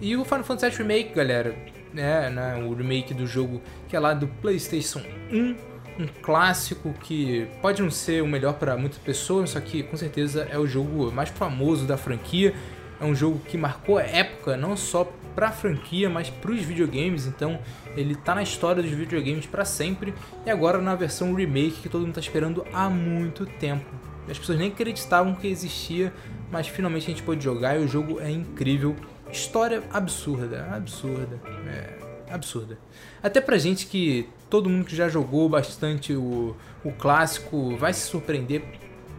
[0.02, 1.56] E o Final Fantasy VII Remake, galera,
[1.96, 5.56] é, né, o remake do jogo que é lá do PlayStation 1
[6.00, 10.48] um clássico que pode não ser o melhor para muitas pessoas, só que com certeza
[10.52, 12.54] é o jogo mais famoso da franquia.
[13.00, 16.62] É um jogo que marcou a época não só para a franquia, mas para os
[16.62, 17.28] videogames.
[17.28, 17.60] Então
[17.96, 20.14] ele tá na história dos videogames para sempre
[20.46, 23.86] e agora na versão remake que todo mundo está esperando há muito tempo.
[24.30, 26.14] As pessoas nem acreditavam que existia,
[26.52, 28.96] mas finalmente a gente pôde jogar e o jogo é incrível.
[29.32, 32.78] História absurda, absurda, é absurda.
[33.22, 38.08] Até pra gente que todo mundo que já jogou bastante o, o clássico vai se
[38.08, 38.64] surpreender.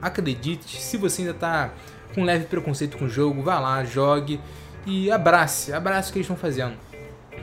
[0.01, 1.73] Acredite, se você ainda tá
[2.15, 4.41] com leve preconceito com o jogo, vá lá, jogue
[4.87, 6.77] e abrace, abrace o que eles estão fazendo.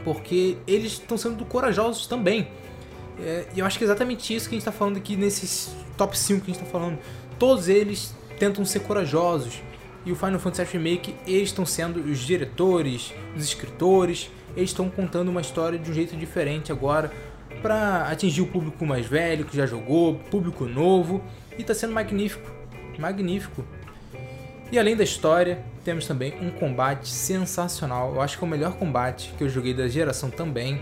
[0.03, 2.47] Porque eles estão sendo corajosos também.
[3.19, 5.73] É, e eu acho que é exatamente isso que a gente está falando aqui nesses
[5.97, 6.97] top 5 que a gente está falando.
[7.37, 9.61] Todos eles tentam ser corajosos.
[10.05, 15.29] E o Final Fantasy Remake, eles estão sendo os diretores, os escritores, eles estão contando
[15.29, 17.11] uma história de um jeito diferente agora,
[17.61, 21.23] para atingir o público mais velho que já jogou, público novo,
[21.57, 22.51] e está sendo magnífico,
[22.99, 23.65] magnífico.
[24.71, 28.13] E além da história, temos também um combate sensacional.
[28.13, 30.81] Eu acho que é o melhor combate que eu joguei da geração também.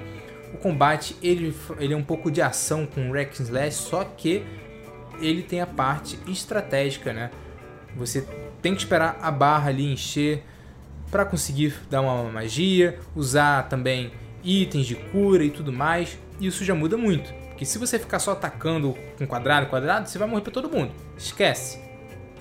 [0.54, 4.44] O combate ele, ele é um pouco de ação com Rex Slash, só que
[5.20, 7.30] ele tem a parte estratégica, né?
[7.96, 8.26] Você
[8.64, 10.44] tem que esperar a barra ali encher
[11.12, 14.12] para conseguir dar uma magia, usar também
[14.44, 17.34] itens de cura e tudo mais isso já muda muito.
[17.50, 20.92] Porque se você ficar só atacando com quadrado, quadrado, você vai morrer para todo mundo.
[21.18, 21.80] Esquece.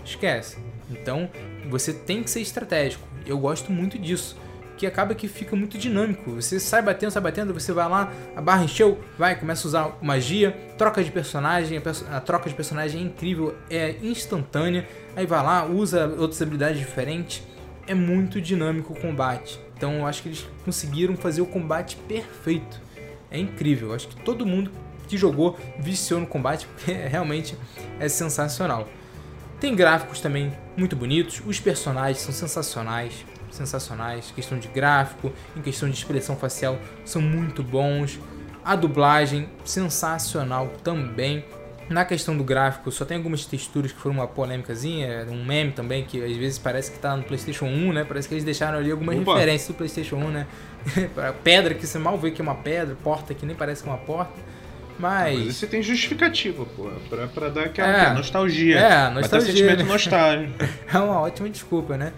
[0.04, 0.58] Esquece.
[0.90, 1.30] Então,
[1.68, 3.06] você tem que ser estratégico.
[3.26, 4.36] Eu gosto muito disso.
[4.76, 6.32] Que acaba que fica muito dinâmico.
[6.32, 9.98] Você sai batendo, sai batendo, você vai lá, a barra encheu, vai, começa a usar
[10.02, 11.80] magia, troca de personagem,
[12.10, 14.88] a, troca de personagem é incrível, é instantânea.
[15.14, 17.42] Aí vai lá, usa outras habilidades diferentes.
[17.86, 19.60] É muito dinâmico o combate.
[19.76, 22.80] Então eu acho que eles conseguiram fazer o combate perfeito
[23.32, 23.92] é incrível.
[23.92, 24.70] Acho que todo mundo
[25.08, 27.56] que jogou viciou no combate porque realmente
[27.98, 28.86] é sensacional.
[29.58, 35.88] Tem gráficos também muito bonitos, os personagens são sensacionais, sensacionais, questão de gráfico, em questão
[35.88, 38.18] de expressão facial são muito bons.
[38.64, 41.44] A dublagem sensacional também.
[41.88, 46.04] Na questão do gráfico, só tem algumas texturas que foram uma polêmicazinha, um meme também,
[46.04, 48.04] que às vezes parece que tá no PlayStation 1, né?
[48.04, 49.34] Parece que eles deixaram ali algumas Opa.
[49.34, 50.46] referências do PlayStation 1, né?
[51.44, 53.92] pedra que você mal vê que é uma pedra, porta que nem parece que é
[53.92, 54.32] uma porta.
[54.98, 55.38] Mas.
[55.38, 56.90] Mas você tem justificativa, pô.
[57.08, 58.78] Pra, pra dar aquela é, nostalgia.
[58.78, 59.52] É, nostalgia.
[59.52, 60.52] sentimento nostálgico.
[60.92, 62.12] é uma ótima desculpa, né?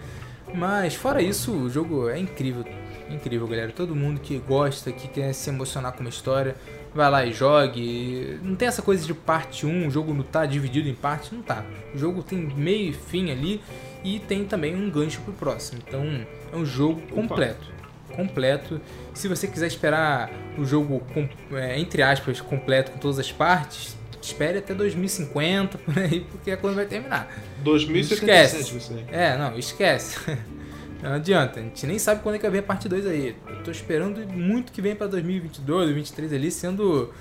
[0.53, 2.63] Mas fora isso, o jogo é incrível.
[3.09, 3.71] Incrível, galera.
[3.71, 6.55] Todo mundo que gosta, que quer se emocionar com uma história,
[6.95, 8.39] vai lá e jogue.
[8.41, 11.41] Não tem essa coisa de parte 1, o jogo não tá dividido em partes, não
[11.41, 11.63] tá.
[11.93, 13.61] O jogo tem meio e fim ali
[14.03, 15.81] e tem também um gancho pro próximo.
[15.85, 17.75] Então é um jogo completo
[18.15, 18.79] completo.
[19.13, 21.03] Se você quiser esperar o jogo,
[21.51, 26.55] é, entre aspas, completo com todas as partes, espere até 2050 por aí, porque é
[26.55, 27.29] quando vai terminar.
[27.63, 28.79] 2077 esquece.
[28.79, 29.05] você.
[29.11, 30.17] É, não, esquece.
[31.01, 33.35] Não adianta, a gente nem sabe quando é que vai vir a parte 2 aí.
[33.47, 37.13] Eu tô esperando muito que venha para 2022, 2023 ali, sendo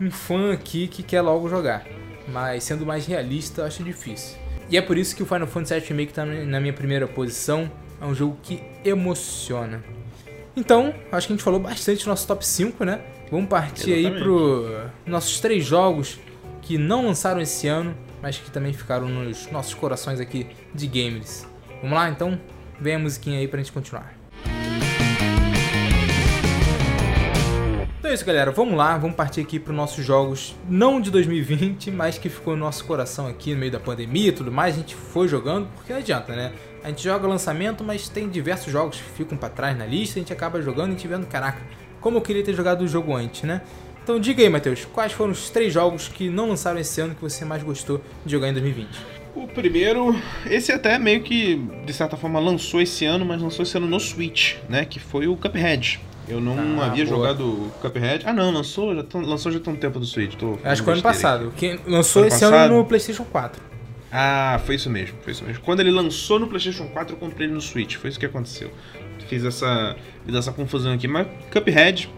[0.00, 1.84] um fã aqui que quer logo jogar.
[2.28, 4.36] Mas sendo mais realista, eu acho difícil.
[4.70, 7.70] E é por isso que o Final Fantasy VII Remake tá na minha primeira posição.
[8.00, 9.82] É um jogo que emociona.
[10.54, 13.00] Então, acho que a gente falou bastante do nosso top 5, né?
[13.30, 14.16] Vamos partir Exatamente.
[14.16, 16.18] aí pro nossos três jogos
[16.62, 21.46] que não lançaram esse ano, mas que também ficaram nos nossos corações aqui de gamers.
[21.80, 22.38] Vamos lá então?
[22.80, 24.14] Vem a musiquinha aí pra gente continuar.
[27.98, 28.50] Então é isso, galera.
[28.50, 32.54] Vamos lá, vamos partir aqui para os nossos jogos, não de 2020, mas que ficou
[32.54, 34.76] no nosso coração aqui no meio da pandemia e tudo mais.
[34.76, 36.52] A gente foi jogando, porque não adianta, né?
[36.82, 40.22] A gente joga lançamento, mas tem diversos jogos que ficam para trás na lista, a
[40.22, 41.60] gente acaba jogando e te vendo, caraca,
[42.00, 43.60] como eu queria ter jogado o jogo antes, né?
[44.02, 47.20] Então diga aí, Matheus, quais foram os três jogos que não lançaram esse ano que
[47.20, 49.17] você mais gostou de jogar em 2020?
[49.38, 50.20] O primeiro,
[50.50, 54.00] esse até meio que, de certa forma, lançou esse ano, mas lançou esse ano no
[54.00, 54.84] Switch, né?
[54.84, 56.00] Que foi o Cuphead.
[56.26, 57.16] Eu não ah, havia boa.
[57.16, 58.24] jogado Cuphead.
[58.26, 60.34] Ah, não, lançou já, tão, lançou já tem um tempo do Switch.
[60.64, 61.52] Acho que foi ano passado.
[61.56, 62.64] Quem lançou ano esse passado?
[62.64, 63.62] ano no PlayStation 4.
[64.10, 65.62] Ah, foi isso mesmo, foi isso mesmo.
[65.62, 67.94] Quando ele lançou no PlayStation 4, eu comprei ele no Switch.
[67.94, 68.72] Foi isso que aconteceu.
[69.28, 69.94] Fiz essa,
[70.26, 71.06] fiz essa confusão aqui.
[71.06, 72.10] Mas Cuphead,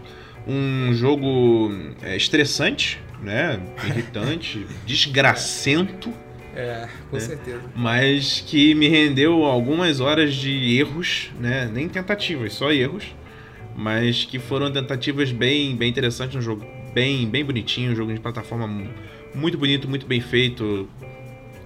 [0.47, 3.59] um jogo é, estressante, né?
[3.85, 6.11] Irritante, desgracento.
[6.55, 7.21] É, com né?
[7.21, 7.61] certeza.
[7.75, 11.69] Mas que me rendeu algumas horas de erros, né?
[11.71, 13.13] Nem tentativas, só erros
[13.75, 18.19] mas que foram tentativas bem, bem interessantes, um jogo bem, bem bonitinho, um jogo de
[18.19, 18.67] plataforma
[19.33, 20.89] muito bonito, muito bem feito,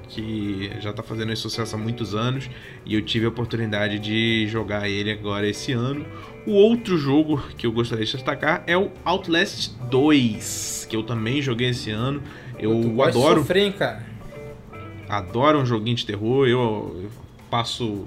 [0.07, 2.49] que já está fazendo esse sucesso há muitos anos
[2.85, 6.05] e eu tive a oportunidade de jogar ele agora esse ano.
[6.45, 11.41] O outro jogo que eu gostaria de destacar é o Outlast 2, que eu também
[11.41, 12.21] joguei esse ano.
[12.59, 13.39] Eu tu adoro.
[13.39, 14.14] Sofrer, cara.
[15.07, 16.47] Adoro um joguinho de terror.
[16.47, 17.09] Eu,
[17.49, 18.05] passo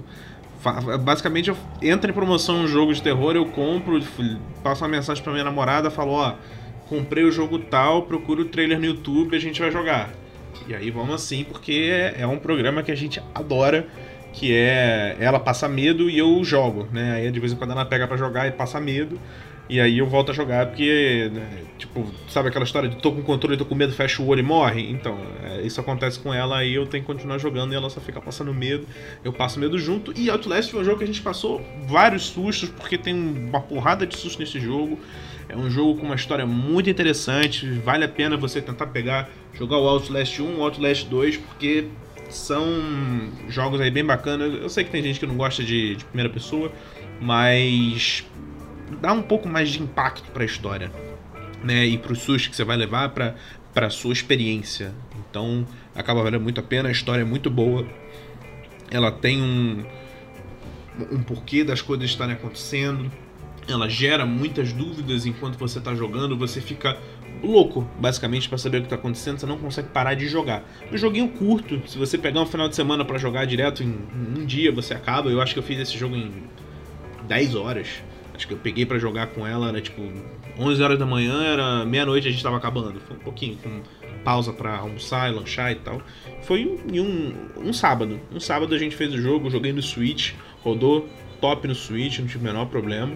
[1.01, 4.01] Basicamente, eu entra em promoção um jogo de terror, eu compro,
[4.61, 6.33] passo uma mensagem pra minha namorada, falo, ó,
[6.89, 10.09] comprei o jogo tal, procura o trailer no YouTube, a gente vai jogar.
[10.67, 13.87] E aí vamos assim, porque é um programa que a gente adora,
[14.33, 17.13] que é ela passa medo e eu jogo, né?
[17.13, 19.17] Aí de vez em quando ela pega para jogar e passa medo.
[19.69, 23.21] E aí eu volto a jogar porque, né, tipo, sabe aquela história de tô com
[23.21, 24.89] controle, tô com medo, fecha o olho e morre?
[24.89, 28.01] Então, é, isso acontece com ela, aí eu tenho que continuar jogando e ela só
[28.01, 28.87] fica passando medo,
[29.23, 30.11] eu passo medo junto.
[30.17, 34.07] E Outlast foi um jogo que a gente passou vários sustos, porque tem uma porrada
[34.07, 34.97] de sustos nesse jogo.
[35.47, 39.77] É um jogo com uma história muito interessante, vale a pena você tentar pegar, jogar
[39.77, 41.85] o Outlast 1, o Outlast 2, porque
[42.27, 42.65] são
[43.47, 44.51] jogos aí bem bacanas.
[44.61, 46.71] Eu sei que tem gente que não gosta de, de primeira pessoa,
[47.21, 48.25] mas
[49.01, 50.91] dá um pouco mais de impacto para a história,
[51.63, 51.85] né?
[51.85, 53.35] E para o susto que você vai levar para
[53.73, 54.93] para sua experiência.
[55.29, 57.85] Então, acaba valendo muito a pena, a história é muito boa.
[58.89, 59.85] Ela tem um
[61.11, 63.11] um porquê das coisas estarem acontecendo.
[63.67, 66.97] Ela gera muitas dúvidas enquanto você está jogando, você fica
[67.43, 70.63] louco, basicamente, para saber o que está acontecendo, você não consegue parar de jogar.
[70.91, 73.95] Um joguinho curto, se você pegar um final de semana para jogar direto em
[74.37, 75.29] um dia, você acaba.
[75.29, 76.31] Eu acho que eu fiz esse jogo em
[77.27, 77.87] 10 horas.
[78.39, 80.01] Acho que eu peguei para jogar com ela, era tipo
[80.57, 82.97] 11 horas da manhã, era meia-noite a gente tava acabando.
[83.01, 83.81] Foi um pouquinho, com
[84.23, 86.01] pausa para almoçar e lanchar e tal.
[86.43, 88.17] Foi em um, um sábado.
[88.33, 91.09] Um sábado a gente fez o jogo, joguei no Switch, rodou
[91.41, 93.13] top no Switch, não tive o menor problema.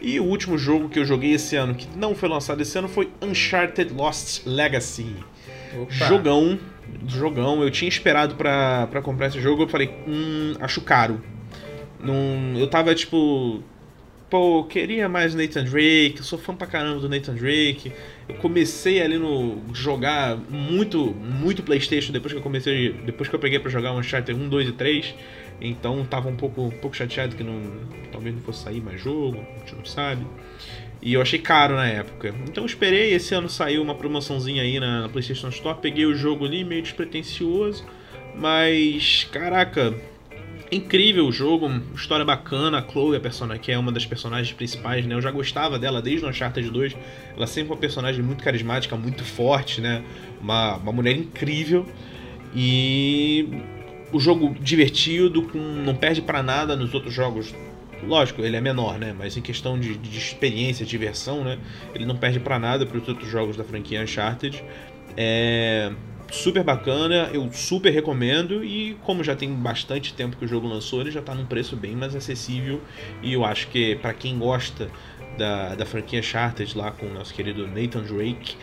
[0.00, 2.88] E o último jogo que eu joguei esse ano, que não foi lançado esse ano,
[2.88, 5.16] foi Uncharted Lost Legacy.
[5.78, 5.92] Opa.
[5.92, 6.58] Jogão,
[7.06, 7.62] jogão.
[7.62, 11.20] Eu tinha esperado para comprar esse jogo, eu falei, hum, acho caro.
[12.02, 13.62] Num, eu tava tipo
[14.30, 17.92] pô, queria mais Nathan Drake, sou fã pra caramba do Nathan Drake.
[18.28, 23.40] Eu comecei ali no jogar muito, muito PlayStation depois que eu comecei, depois que eu
[23.40, 25.14] peguei para jogar Uncharted 1, 2 e 3.
[25.60, 27.60] Então tava um pouco, um pouco chateado que não,
[28.12, 30.24] talvez não fosse sair mais jogo, a gente não sabe.
[31.02, 32.32] E eu achei caro na época.
[32.48, 36.46] Então esperei, esse ano saiu uma promoçãozinha aí na, na PlayStation Store, peguei o jogo
[36.46, 37.84] ali meio despretensioso,
[38.36, 39.94] mas caraca,
[40.72, 42.78] Incrível o jogo, história bacana.
[42.78, 45.16] A Chloe, a personagem, que é uma das personagens principais, né?
[45.16, 46.96] Eu já gostava dela desde o Uncharted 2.
[47.36, 50.04] Ela sempre é uma personagem muito carismática, muito forte, né?
[50.40, 51.84] Uma, uma mulher incrível.
[52.54, 53.48] E
[54.12, 57.52] o jogo divertido, com, não perde para nada nos outros jogos.
[58.04, 59.12] Lógico, ele é menor, né?
[59.16, 61.58] Mas em questão de, de experiência, diversão, né?
[61.92, 64.62] Ele não perde para nada para os outros jogos da franquia Uncharted.
[65.16, 65.90] É
[66.30, 71.00] super bacana, eu super recomendo e como já tem bastante tempo que o jogo lançou,
[71.00, 72.80] ele já está num preço bem mais acessível
[73.22, 74.88] e eu acho que para quem gosta
[75.36, 78.56] da, da franquia Chartered lá com o nosso querido Nathan Drake,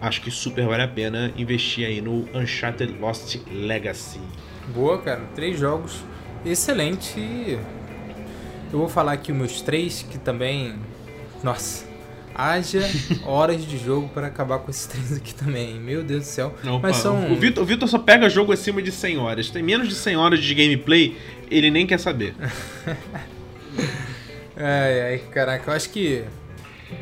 [0.00, 4.20] acho que super vale a pena investir aí no Uncharted Lost Legacy.
[4.74, 6.02] Boa, cara, três jogos
[6.44, 7.58] excelente.
[8.72, 10.78] Eu vou falar aqui os meus três que também,
[11.42, 11.86] nossa,
[12.38, 12.80] haja
[13.26, 15.74] horas de jogo para acabar com esses três aqui também.
[15.74, 16.54] Meu Deus do céu.
[16.64, 17.32] Opa, Mas são...
[17.32, 19.50] O Vitor, o Vitor só pega jogo acima de 100 horas.
[19.50, 21.16] Tem menos de 100 horas de gameplay,
[21.50, 22.36] ele nem quer saber.
[24.56, 26.22] ai, ai, caraca, eu acho que.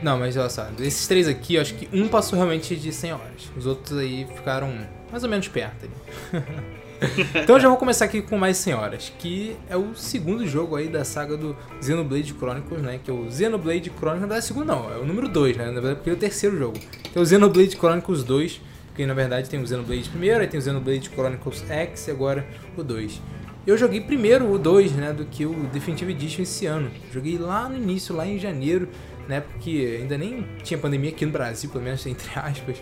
[0.02, 3.12] Não, mas olha só, esses três aqui, eu acho que um passou realmente de 100
[3.12, 3.52] horas.
[3.56, 4.74] Os outros aí ficaram
[5.10, 6.42] mais ou menos perto ali.
[7.34, 11.04] então já vou começar aqui com Mais Senhoras, que é o segundo jogo aí da
[11.04, 13.00] saga do Xenoblade Chronicles, né?
[13.02, 15.66] Que é o Xenoblade Chronicles, não é o segundo não, é o número 2, né?
[15.66, 16.78] Na verdade, porque é o terceiro jogo.
[17.14, 18.60] É o Xenoblade Chronicles 2,
[18.94, 22.46] que na verdade tem o Xenoblade primeiro, aí tem o Xenoblade Chronicles X e agora
[22.76, 23.20] o 2.
[23.66, 26.90] Eu joguei primeiro o 2, né, do que o Definitive Edition esse ano.
[27.12, 28.88] Joguei lá no início, lá em janeiro,
[29.28, 32.78] né, porque ainda nem tinha pandemia aqui no Brasil, pelo menos entre aspas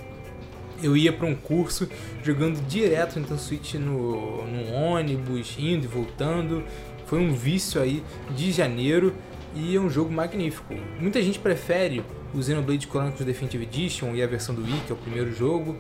[0.84, 1.88] eu ia para um curso
[2.22, 6.62] jogando direto Nintendo Switch no, no ônibus, indo e voltando.
[7.06, 8.02] Foi um vício aí
[8.36, 9.14] de janeiro
[9.54, 10.74] e é um jogo magnífico.
[11.00, 12.04] Muita gente prefere
[12.34, 15.76] o Xenoblade Chronicles Definitive Edition e a versão do Wii, que é o primeiro jogo.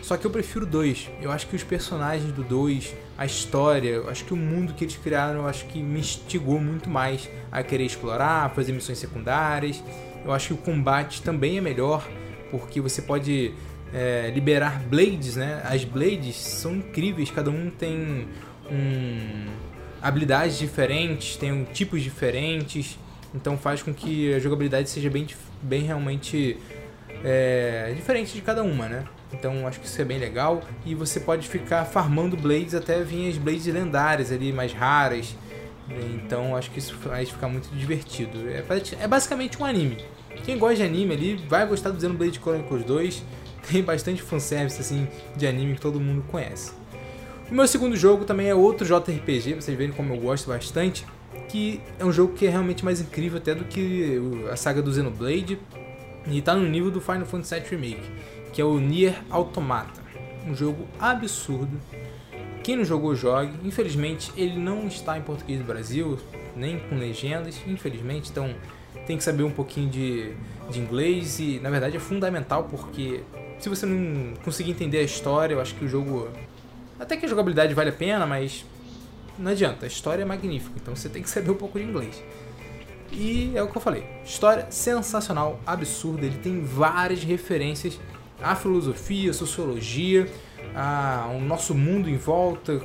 [0.00, 1.10] Só que eu prefiro o 2.
[1.20, 4.84] Eu acho que os personagens do 2, a história, eu acho que o mundo que
[4.84, 9.82] eles criaram, eu acho que me instigou muito mais a querer explorar, fazer missões secundárias.
[10.24, 12.08] Eu acho que o combate também é melhor,
[12.50, 13.52] porque você pode
[13.92, 15.62] é, liberar blades, né?
[15.64, 18.28] As blades são incríveis, cada um tem
[18.70, 19.46] um,
[20.02, 22.98] habilidades diferentes, tem um, tipos diferentes,
[23.34, 25.26] então faz com que a jogabilidade seja bem,
[25.62, 26.58] bem realmente
[27.24, 29.04] é, diferente de cada uma, né?
[29.32, 33.28] Então acho que isso é bem legal e você pode ficar farmando blades até vir
[33.28, 35.34] as blades lendárias ali, mais raras.
[36.14, 38.48] Então acho que isso faz ficar muito divertido.
[38.48, 38.64] É,
[39.02, 39.98] é basicamente um anime.
[40.44, 43.22] Quem gosta de anime ali vai gostar do Xenoblade Chronicles 2
[43.70, 46.72] tem bastante fanservice assim, de anime que todo mundo conhece.
[47.50, 51.06] O meu segundo jogo também é outro JRPG, vocês verem como eu gosto bastante,
[51.48, 54.92] que é um jogo que é realmente mais incrível até do que a saga do
[54.92, 55.58] Xenoblade
[56.26, 58.10] e está no nível do Final Fantasy VII Remake,
[58.52, 60.02] que é o Nier Automata.
[60.46, 61.80] Um jogo absurdo.
[62.64, 63.52] Quem não jogou, jogue.
[63.62, 66.18] Infelizmente, ele não está em português do Brasil,
[66.56, 68.52] nem com legendas, infelizmente, então
[69.06, 70.32] tem que saber um pouquinho de,
[70.68, 73.22] de inglês e, na verdade, é fundamental porque
[73.58, 76.28] se você não conseguir entender a história, eu acho que o jogo.
[76.98, 78.64] Até que a jogabilidade vale a pena, mas
[79.38, 82.22] não adianta, a história é magnífica, então você tem que saber um pouco de inglês.
[83.12, 88.00] E é o que eu falei, história sensacional, absurda, ele tem várias referências
[88.42, 90.26] à filosofia, à sociologia,
[90.74, 92.80] ao nosso mundo em volta,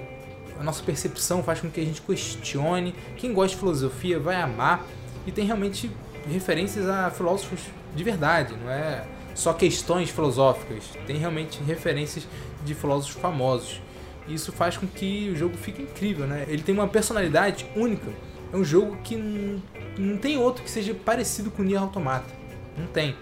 [0.60, 2.94] a nossa percepção faz com que a gente questione.
[3.18, 4.86] Quem gosta de filosofia vai amar
[5.26, 5.90] e tem realmente
[6.30, 7.62] referências a filósofos
[7.96, 9.04] de verdade, não é
[9.34, 12.28] só questões filosóficas, tem realmente referências
[12.64, 13.82] de filósofos famosos.
[14.28, 16.46] Isso faz com que o jogo fique incrível, né?
[16.48, 18.10] Ele tem uma personalidade única.
[18.54, 19.62] É um jogo que não,
[19.98, 22.32] não tem outro que seja parecido com o Nier Automata.
[22.78, 23.16] Não tem.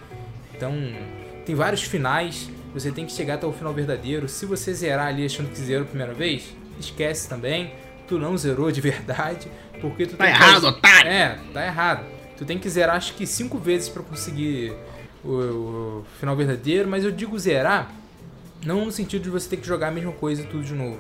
[0.54, 0.74] Então,
[1.46, 2.50] tem vários finais.
[2.74, 4.28] Você tem que chegar até o final verdadeiro.
[4.28, 7.74] Se você zerar ali achando que zerou a primeira vez, esquece também.
[8.08, 9.48] Tu não zerou de verdade.
[9.80, 10.68] Porque tu tá errado, que...
[10.68, 11.10] otário!
[11.10, 12.06] É, tá errado.
[12.38, 14.74] Tu tem que zerar acho que cinco vezes para conseguir
[15.24, 17.92] o, o, final verdadeiro, mas eu digo zerar
[18.66, 21.00] não no sentido de você ter que jogar a mesma coisa tudo de novo.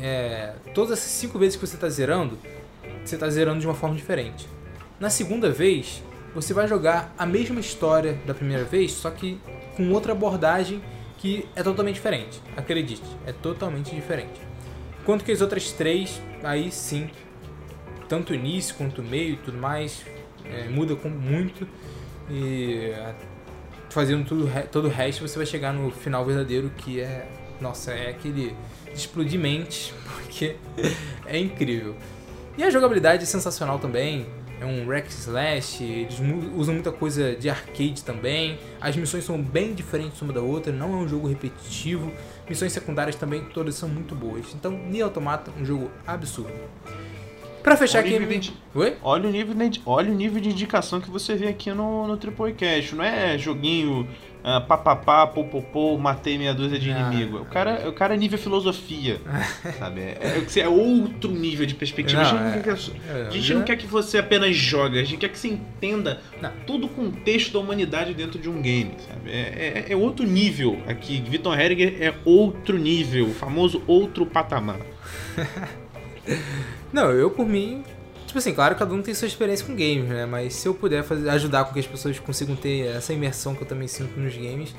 [0.00, 2.38] É, todas essas cinco vezes que você está zerando,
[3.04, 4.48] você está zerando de uma forma diferente.
[4.98, 6.02] Na segunda vez,
[6.34, 9.40] você vai jogar a mesma história da primeira vez, só que
[9.76, 10.82] com outra abordagem
[11.18, 12.40] que é totalmente diferente.
[12.56, 14.40] Acredite, é totalmente diferente.
[15.00, 17.10] Enquanto que as outras três, aí sim,
[18.08, 20.04] tanto o início quanto o meio e tudo mais,
[20.44, 21.66] é, muda com muito
[22.30, 22.92] e
[23.90, 27.26] fazendo tudo, todo o resto, você vai chegar no final verdadeiro que é.
[27.60, 28.54] Nossa, é aquele
[28.92, 30.56] explodir mente, porque
[31.26, 31.94] é incrível.
[32.58, 34.26] E a jogabilidade é sensacional também.
[34.60, 36.20] É um Rex Slash, eles
[36.54, 38.58] usam muita coisa de arcade também.
[38.80, 42.12] As missões são bem diferentes uma da outra, não é um jogo repetitivo.
[42.48, 44.46] Missões secundárias também todas são muito boas.
[44.54, 46.52] Então, Nier Automata, um jogo absurdo.
[47.64, 48.38] Pra fechar olha aqui.
[48.38, 48.52] De...
[48.74, 48.94] Oi?
[49.02, 49.80] Olha o, nível de...
[49.86, 52.92] olha o nível de indicação que você vê aqui no, no Triple Cash.
[52.92, 57.38] Não é joguinho uh, papapá, popopô, matei meia dúzia de ah, inimigo.
[57.38, 59.18] O cara, o cara é nível filosofia.
[59.78, 60.02] sabe?
[60.02, 62.22] É, é, é, outro nível de perspectiva.
[62.22, 65.04] Não, a gente, não, quer, é, a gente não quer que você apenas jogue, a
[65.04, 66.50] gente quer que você entenda não.
[66.66, 68.94] todo o contexto da humanidade dentro de um game.
[69.08, 69.30] Sabe?
[69.30, 71.24] É, é, é outro nível aqui.
[71.26, 74.80] Vitor Heriger é outro nível, o famoso outro patamar.
[76.92, 77.84] Não, eu por mim.
[78.26, 80.26] Tipo assim, claro, cada um tem sua experiência com games, né?
[80.26, 83.62] Mas se eu puder fazer, ajudar com que as pessoas consigam ter essa imersão que
[83.62, 84.74] eu também sinto nos games,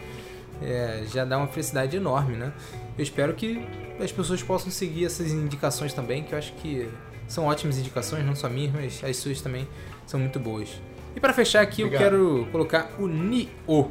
[0.62, 2.52] é, já dá uma felicidade enorme, né?
[2.98, 3.66] Eu espero que
[4.00, 6.90] as pessoas possam seguir essas indicações também, que eu acho que
[7.28, 9.68] são ótimas indicações, não só minhas, mas as suas também
[10.06, 10.70] são muito boas.
[11.16, 12.04] E para fechar aqui, Obrigado.
[12.04, 13.90] eu quero colocar o Nioh.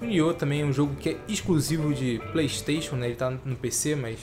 [0.00, 3.06] O Nioh também é um jogo que é exclusivo de PlayStation, né?
[3.06, 4.18] Ele tá no PC, mas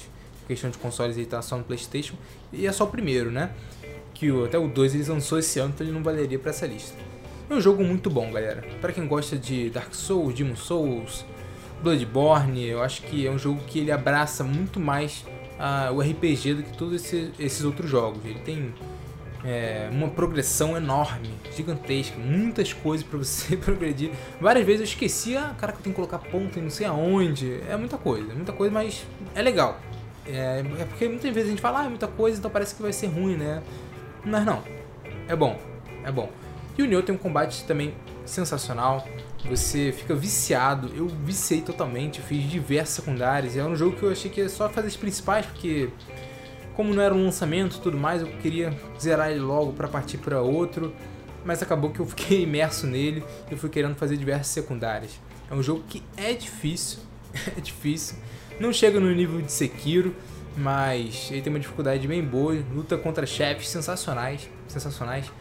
[0.47, 2.15] questão de consoles ele tá só no PlayStation
[2.51, 3.51] e é só o primeiro, né?
[4.13, 6.65] Que o, até o 2 eles lançou esse ano, então ele não valeria para essa
[6.65, 6.97] lista.
[7.49, 8.63] É um jogo muito bom, galera.
[8.81, 11.25] Para quem gosta de Dark Souls, Demon Souls,
[11.81, 15.23] Bloodborne, eu acho que é um jogo que ele abraça muito mais
[15.59, 18.19] a, o RPG do que todos esse, esses outros jogos.
[18.25, 18.73] Ele tem
[19.45, 24.11] é, uma progressão enorme, gigantesca, muitas coisas para você progredir.
[24.41, 26.85] Várias vezes eu esquecia, ah, cara, que eu tenho que colocar ponto em não sei
[26.85, 27.61] aonde.
[27.69, 29.79] É muita coisa, muita coisa, mas é legal.
[30.27, 32.81] É, é, porque muitas vezes a gente fala, ah, é muita coisa, então parece que
[32.81, 33.61] vai ser ruim, né?
[34.25, 34.61] Mas não,
[35.27, 35.57] é bom,
[36.03, 36.29] é bom.
[36.77, 37.93] E o Nioh tem um combate também
[38.25, 39.07] sensacional.
[39.49, 40.91] Você fica viciado.
[40.95, 43.55] Eu viciei totalmente, fiz diversas secundárias.
[43.55, 45.89] É um jogo que eu achei que ia só fazer as principais, porque
[46.75, 50.19] como não era um lançamento e tudo mais, eu queria zerar ele logo para partir
[50.19, 50.93] para outro,
[51.43, 55.19] mas acabou que eu fiquei imerso nele e fui querendo fazer diversas secundárias.
[55.49, 56.99] É um jogo que é difícil,
[57.57, 58.17] é difícil.
[58.59, 60.15] Não chega no nível de Sekiro,
[60.57, 65.31] mas ele tem uma dificuldade bem boa, luta contra chefes sensacionais, sensacionais.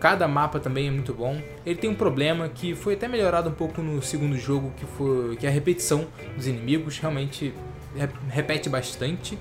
[0.00, 1.40] Cada mapa também é muito bom.
[1.64, 5.36] Ele tem um problema que foi até melhorado um pouco no segundo jogo, que foi
[5.36, 6.06] que é a repetição
[6.36, 7.54] dos inimigos, realmente
[8.28, 9.38] repete bastante.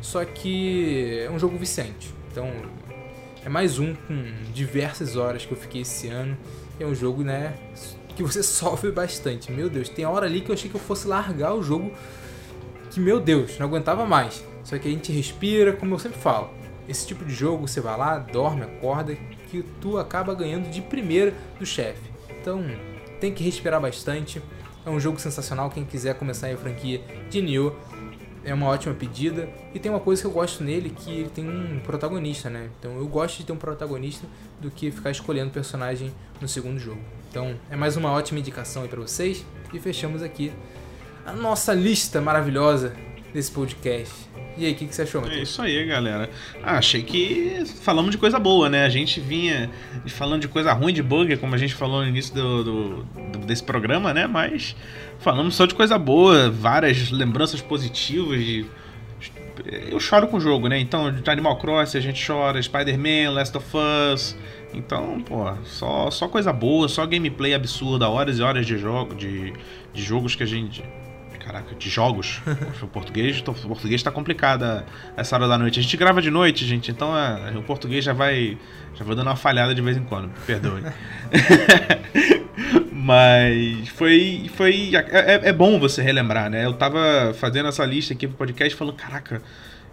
[0.00, 2.12] Só que é um jogo viciante.
[2.30, 2.50] Então
[3.44, 6.36] é mais um com diversas horas que eu fiquei esse ano.
[6.80, 7.54] É um jogo, né,
[8.16, 9.52] que você sofre bastante.
[9.52, 11.92] Meu Deus, tem hora ali que eu achei que eu fosse largar o jogo
[12.92, 14.44] que meu Deus, não aguentava mais.
[14.62, 16.50] Só que a gente respira, como eu sempre falo.
[16.88, 19.16] Esse tipo de jogo você vai lá, dorme, acorda,
[19.50, 22.10] que tu acaba ganhando de primeira do chefe.
[22.40, 22.64] Então,
[23.20, 24.42] tem que respirar bastante.
[24.84, 25.70] É um jogo sensacional.
[25.70, 27.74] Quem quiser começar a franquia de Nioh,
[28.44, 29.48] é uma ótima pedida.
[29.74, 32.68] E tem uma coisa que eu gosto nele, que ele tem um protagonista, né?
[32.78, 34.26] Então eu gosto de ter um protagonista
[34.60, 37.00] do que ficar escolhendo personagem no segundo jogo.
[37.30, 39.44] Então é mais uma ótima indicação aí pra vocês.
[39.72, 40.52] E fechamos aqui
[41.24, 42.94] a nossa lista maravilhosa
[43.32, 44.12] desse podcast.
[44.56, 45.40] E aí, o que, que, você achou, Matheus?
[45.40, 46.28] É isso aí, galera.
[46.62, 48.84] Ah, achei que falamos de coisa boa, né?
[48.84, 49.70] A gente vinha
[50.08, 53.38] falando de coisa ruim de bug, como a gente falou no início do, do, do
[53.46, 54.26] desse programa, né?
[54.26, 54.76] Mas
[55.18, 58.66] falamos só de coisa boa, várias lembranças positivas de
[59.90, 60.78] eu choro com o jogo, né?
[60.78, 64.36] Então, de Animal Crossing a gente chora, Spider-Man, Last of Us.
[64.74, 69.52] Então, pô, só, só coisa boa, só gameplay absurda, horas e horas de jogo, de,
[69.92, 70.82] de jogos que a gente.
[71.44, 72.40] Caraca, de jogos.
[72.80, 74.84] o português, o português tá complicado
[75.16, 75.80] essa hora da noite.
[75.80, 78.56] A gente grava de noite, gente, então é, o português já vai.
[78.94, 80.30] Já vou dando uma falhada de vez em quando.
[80.46, 80.82] Perdoe.
[82.92, 84.50] Mas foi.
[84.54, 86.64] foi é, é, é, bom você relembrar, né?
[86.64, 89.42] Eu tava fazendo essa lista aqui pro podcast falando, caraca,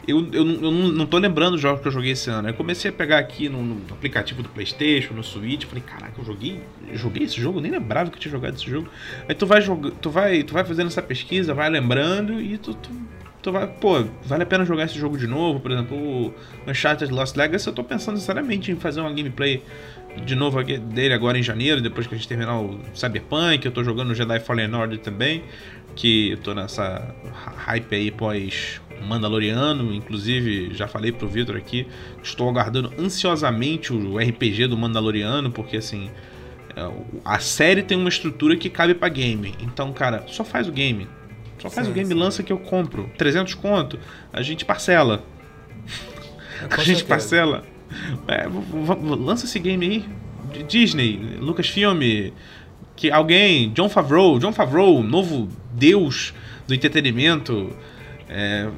[0.10, 2.50] eu, eu, eu não tô lembrando os jogos que eu joguei esse ano.
[2.50, 6.26] Eu comecei a pegar aqui no, no aplicativo do Playstation, no Switch, falei, caraca, eu
[6.26, 6.62] joguei.
[6.94, 8.88] Joguei esse jogo, nem lembrava que eu tinha jogado esse jogo.
[9.28, 9.62] Aí tu vai
[10.02, 12.90] tu vai, tu vai fazendo essa pesquisa, vai lembrando e tu, tu,
[13.42, 16.34] tu vai, pô, vale a pena jogar esse jogo de novo, por exemplo, o
[16.68, 19.62] Uncharted Lost Legacy, eu tô pensando sinceramente em fazer uma gameplay
[20.26, 23.66] de novo dele agora em janeiro, depois que a gente terminar o Cyberpunk.
[23.66, 25.44] Eu tô jogando o Jedi Fallen Order também,
[25.96, 27.16] que eu tô nessa
[27.58, 29.94] hype aí pós Mandaloriano.
[29.94, 31.88] Inclusive, já falei pro Victor aqui,
[32.24, 36.10] estou aguardando ansiosamente o RPG do Mandaloriano, porque assim.
[36.76, 36.92] É,
[37.26, 39.56] a série tem uma estrutura que cabe para game.
[39.60, 41.08] Então, cara, só faz o game.
[41.60, 42.14] Só faz sim, o game, sim.
[42.14, 43.10] lança que eu compro.
[43.18, 44.00] 300 conto,
[44.32, 45.24] a gente parcela.
[46.62, 47.64] É, a gente parcela.
[48.28, 48.46] É,
[49.16, 50.64] lança esse game aí.
[50.68, 52.32] Disney, Lucasfilm,
[52.96, 56.34] que alguém, John Favreau, John Favreau, novo deus
[56.68, 57.76] do entretenimento,
[58.30, 58.70] é,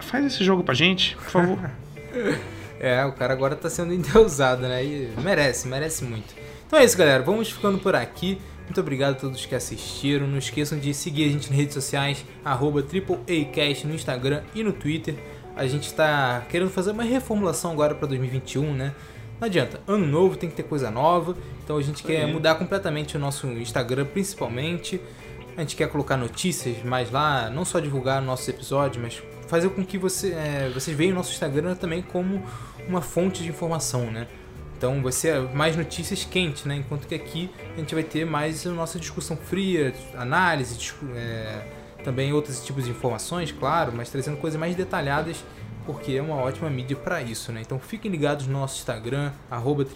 [0.00, 1.70] faz esse jogo pra gente, por favor.
[2.78, 4.84] é, o cara agora tá sendo endeusado, né?
[4.84, 6.34] E merece, merece muito.
[6.66, 7.22] Então é isso, galera.
[7.22, 8.38] Vamos ficando por aqui.
[8.64, 10.26] Muito obrigado a todos que assistiram.
[10.26, 14.72] Não esqueçam de seguir a gente nas redes sociais, arroba AAAcast no Instagram e no
[14.72, 15.14] Twitter
[15.56, 18.94] a gente está querendo fazer uma reformulação agora para 2021, né?
[19.40, 23.16] Não adianta, ano novo tem que ter coisa nova, então a gente quer mudar completamente
[23.16, 25.00] o nosso Instagram, principalmente.
[25.58, 29.84] A gente quer colocar notícias mais lá, não só divulgar nossos episódios, mas fazer com
[29.84, 32.40] que você, é, vocês vejam o nosso Instagram também como
[32.86, 34.28] uma fonte de informação, né?
[34.76, 36.76] Então vai ser mais notícias quentes, né?
[36.76, 41.66] Enquanto que aqui a gente vai ter mais a nossa discussão fria, análise, é,
[42.04, 45.44] também outros tipos de informações, claro, mas trazendo coisas mais detalhadas,
[45.88, 47.62] porque é uma ótima mídia para isso, né?
[47.62, 49.86] Então fiquem ligados no nosso Instagram, arroba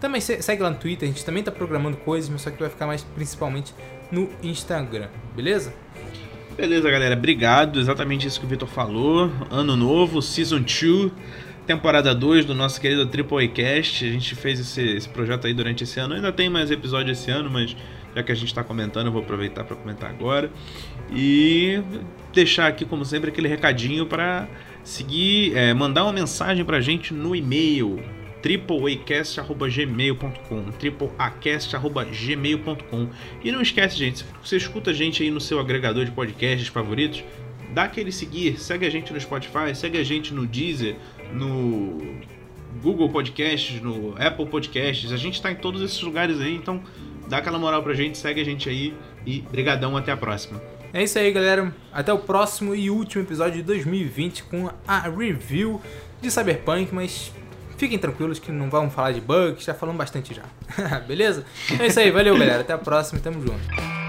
[0.00, 2.70] Também segue lá no Twitter, a gente também está programando coisas, mas só que vai
[2.70, 3.74] ficar mais principalmente
[4.10, 5.74] no Instagram, beleza?
[6.56, 7.14] Beleza, galera.
[7.14, 7.78] Obrigado.
[7.78, 9.30] Exatamente isso que o Vitor falou.
[9.50, 11.12] Ano novo, Season 2,
[11.66, 14.06] temporada 2 do nosso querido Triple Cast.
[14.06, 16.14] A gente fez esse, esse projeto aí durante esse ano.
[16.14, 17.76] Ainda tem mais episódios esse ano, mas
[18.16, 20.50] já que a gente está comentando, eu vou aproveitar para comentar agora.
[21.12, 21.82] E
[22.32, 24.48] deixar aqui, como sempre, aquele recadinho para
[24.84, 28.02] seguir, é, mandar uma mensagem para a gente no e-mail
[28.42, 33.08] tripleacast.gmail.com tripleacast.gmail.com
[33.44, 36.66] E não esquece, gente, se você escuta a gente aí no seu agregador de podcasts
[36.68, 37.22] favoritos,
[37.72, 40.96] dá aquele seguir, segue a gente no Spotify, segue a gente no Deezer,
[41.32, 41.98] no
[42.82, 45.12] Google Podcasts, no Apple Podcasts.
[45.12, 46.82] A gente tá em todos esses lugares aí, então
[47.28, 48.94] dá aquela moral pra gente, segue a gente aí
[49.26, 50.60] e brigadão, até a próxima.
[50.92, 51.72] É isso aí, galera.
[51.92, 55.80] Até o próximo e último episódio de 2020 com a review
[56.20, 57.32] de Cyberpunk, mas
[57.76, 60.42] fiquem tranquilos que não vamos falar de bugs, já falamos bastante já.
[61.06, 61.44] Beleza?
[61.78, 62.60] É isso aí, valeu, galera.
[62.60, 63.99] Até a próxima e tamo junto.